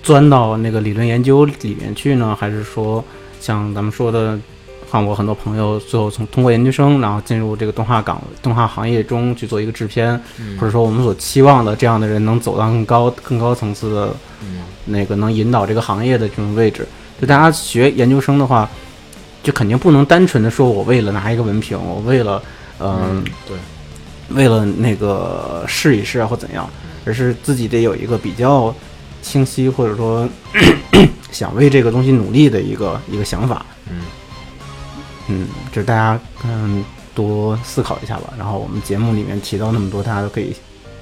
[0.02, 3.02] 钻到那个理论研究里面去呢，还是说
[3.40, 4.38] 像咱们说的，
[4.90, 16.86] 像我很多朋友最后从通过研究生，然后进入这个动画岗、动画行业中去做一个制片，嗯或者说我们所期望的这样的人能走到更高、更高层次的嗯那个能引导这个行业的这种位置。
[17.20, 18.68] 就大家学研究生的话，
[19.42, 22.42] 就肯定不能单纯的说我为了拿一个文凭，我为了
[22.78, 23.56] 嗯、对，
[24.30, 26.68] 为了那个试一试啊或怎样，
[27.04, 28.74] 而是自己得有一个比较
[29.22, 30.26] 清晰或者说
[31.30, 33.64] 想为这个东西努力的一个一个想法。
[33.90, 34.00] 嗯
[35.30, 36.84] 嗯，就是大家嗯
[37.14, 38.34] 多思考一下吧。
[38.36, 40.54] 然后我们节目里面提到那么多，大家都可以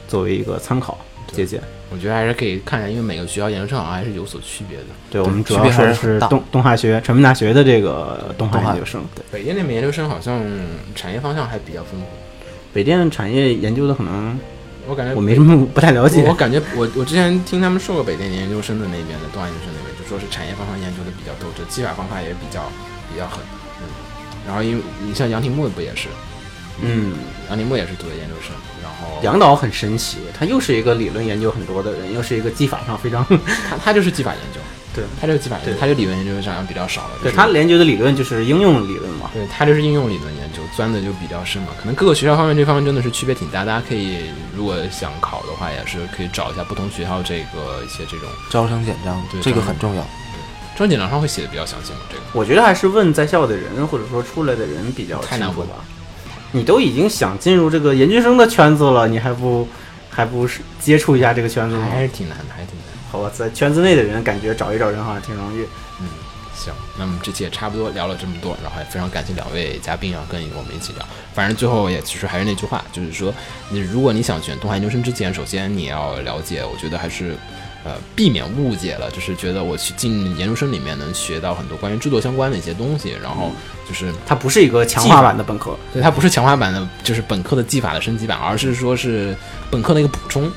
[0.06, 0.98] 作为一个参考
[1.32, 1.60] 借鉴。
[1.90, 4.84] 我觉得还是可以看一下，因为每个学校研究生好像还是有所区别的。
[5.10, 9.02] 对，我们主要说的是动动画学传媒大学的这个动画动画研究生。
[9.14, 10.44] 对，北电那边研究生好像
[10.94, 12.06] 产业方向还比较丰富，
[12.74, 14.38] 北电产业研究的可能
[14.86, 16.34] 我感觉我没什么不太了解我。
[16.34, 22.70] 感觉我我之前听他们说过北电研究生的那边的动画研究生那边，就说是产业方向研究的比较多，这技法方法也比较
[23.10, 23.40] 比较狠。
[23.80, 23.88] 嗯，
[24.48, 26.08] 然后因为你像杨廷木不也是，
[26.80, 27.12] 嗯，
[27.50, 33.22] 杨廷木也是读的研究生，然后杨导很神奇，他又是一个理论研究很多的人，又是一个技法上非常
[33.68, 34.60] 他 他就是技法研究，
[34.94, 37.10] 对他就是技法研究，对他就理论研究上比较少了。
[37.22, 39.30] 就是对他研究的理论就是应用理论嘛。
[39.34, 41.68] 对他就是应用理论研究，钻的就比较深嘛。
[41.78, 50.02] 可能各个学校方面这方面真的是区别挺大，大家可以如果想考的话，也是可以找一下不同学校这个一些这种招生简章对，这个很重要。
[50.78, 51.98] 专简章上会写的比较详细吗。
[52.08, 55.52] 这个我觉得还是问在校的人或者说出来的人比较太难。
[56.52, 59.66] 你都已经想进入这个研究生的圈子了，你还不
[60.08, 61.88] 还不是接触一下这个圈子吗？
[61.90, 62.86] 还是挺难的，还是挺难。
[63.10, 65.62] 好吧，在圈子内的人感觉找一找人好像挺容易。
[66.00, 66.06] 嗯，
[66.54, 71.04] 行，那么这期也差不多聊了这么多，然后也非常感谢两位嘉宾啊，跟我们一起聊。
[71.34, 73.34] 反正最后也其实还是那句话，就是说，
[73.68, 77.36] 你如果你想选动画研究生之前，首先你要了解，我觉得还是。
[77.84, 83.52] 呃，避免误解了，就是觉得我去进研究生里面能学到很多关于制作相关的一些东西，然后
[83.88, 89.34] 就是它不是一个强化版的本科，对，它不是强化版的，就是本科的技法的升级版，而是说是
[89.70, 90.50] 本科的一个补充，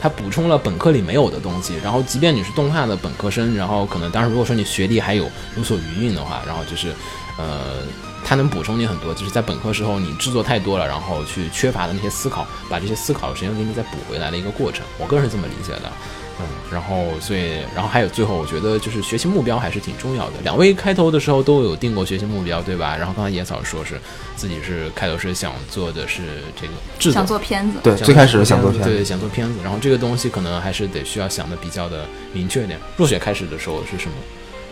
[0.00, 1.74] 它补充了本科里没有的东西。
[1.82, 6.92] 然后，即便你是动画的本科生，然后可能当时如果说你学历还有有所余韵的话，然后就是
[7.36, 7.82] 呃，
[8.24, 14.86] 它能补充你很多，就是在本科时候你制作太多了，然后去缺乏的那些思考，把这些思考的时间给你再补回来的一个过程。
[14.96, 15.92] 我个人是这么理解的。
[16.40, 20.34] 嗯，然后所以，然后还有最后，我觉得就是学习目标还是挺重要的。
[20.42, 22.96] 两位开头的时候都有定过学习目标，对吧？
[22.96, 24.00] 然后刚才野草说是
[24.36, 26.22] 自己是开头是想做的是
[26.60, 29.54] 这个制作想，做片子，对，想最开始想做片子对，想做片子。
[29.62, 32.78] 然后这个东西可能还是得需要想的比较的明确一点。
[32.96, 34.14] 若雪开始的时候是什么？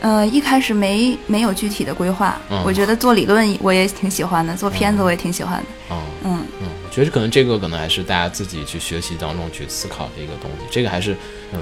[0.01, 2.62] 呃，一开始没没有具体的规划，嗯。
[2.64, 10.66] 我觉得做理论我也挺喜欢的，做片子我也挺喜欢的，嗯嗯，嗯，我觉得可能这个可能还是大家自己去学习当中去思考的一个东西。
[10.70, 11.16] 这个还是，
[11.52, 11.60] 嗯，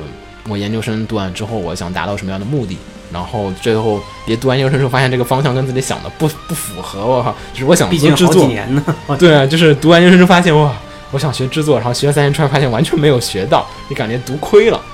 [0.49, 2.77] 我研究生读完之后，我想达到什么样的目的，
[3.13, 8.85] 然后最后别读完研究生之后发现这个方向跟自己想的不不符合，我靠，就是我想毕竟好几做制作，年呢。
[9.19, 10.75] 对啊，就是读完研究生发现哇，
[11.13, 14.77] 我想学制作，然后学了三年出来发现完全没有学到，你感觉读亏了。
[14.79, 14.94] 啊，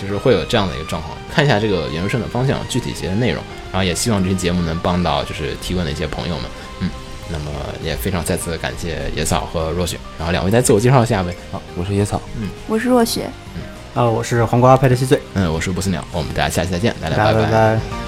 [0.00, 1.16] 就是会有这样的一个状况。
[1.34, 3.42] 看一下这个研究生的方向，具体一些内容，
[3.72, 6.44] 然后也希望这期节目能帮到就是提问的一些朋友们，
[6.80, 6.90] 嗯，
[7.30, 7.50] 那么
[7.82, 11.34] 也非常再次感谢野草和若雪，然后两位再自我介绍一下呗。
[11.52, 18.07] 好，我是野草，嗯我是若雪，嗯啊，我是黄瓜派的七岁，嗯，我是不死鸟，我们大家下期再见，大家大家拜拜拜。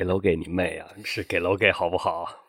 [0.00, 0.88] 给楼给你妹啊！
[1.04, 2.39] 是给楼给好不好？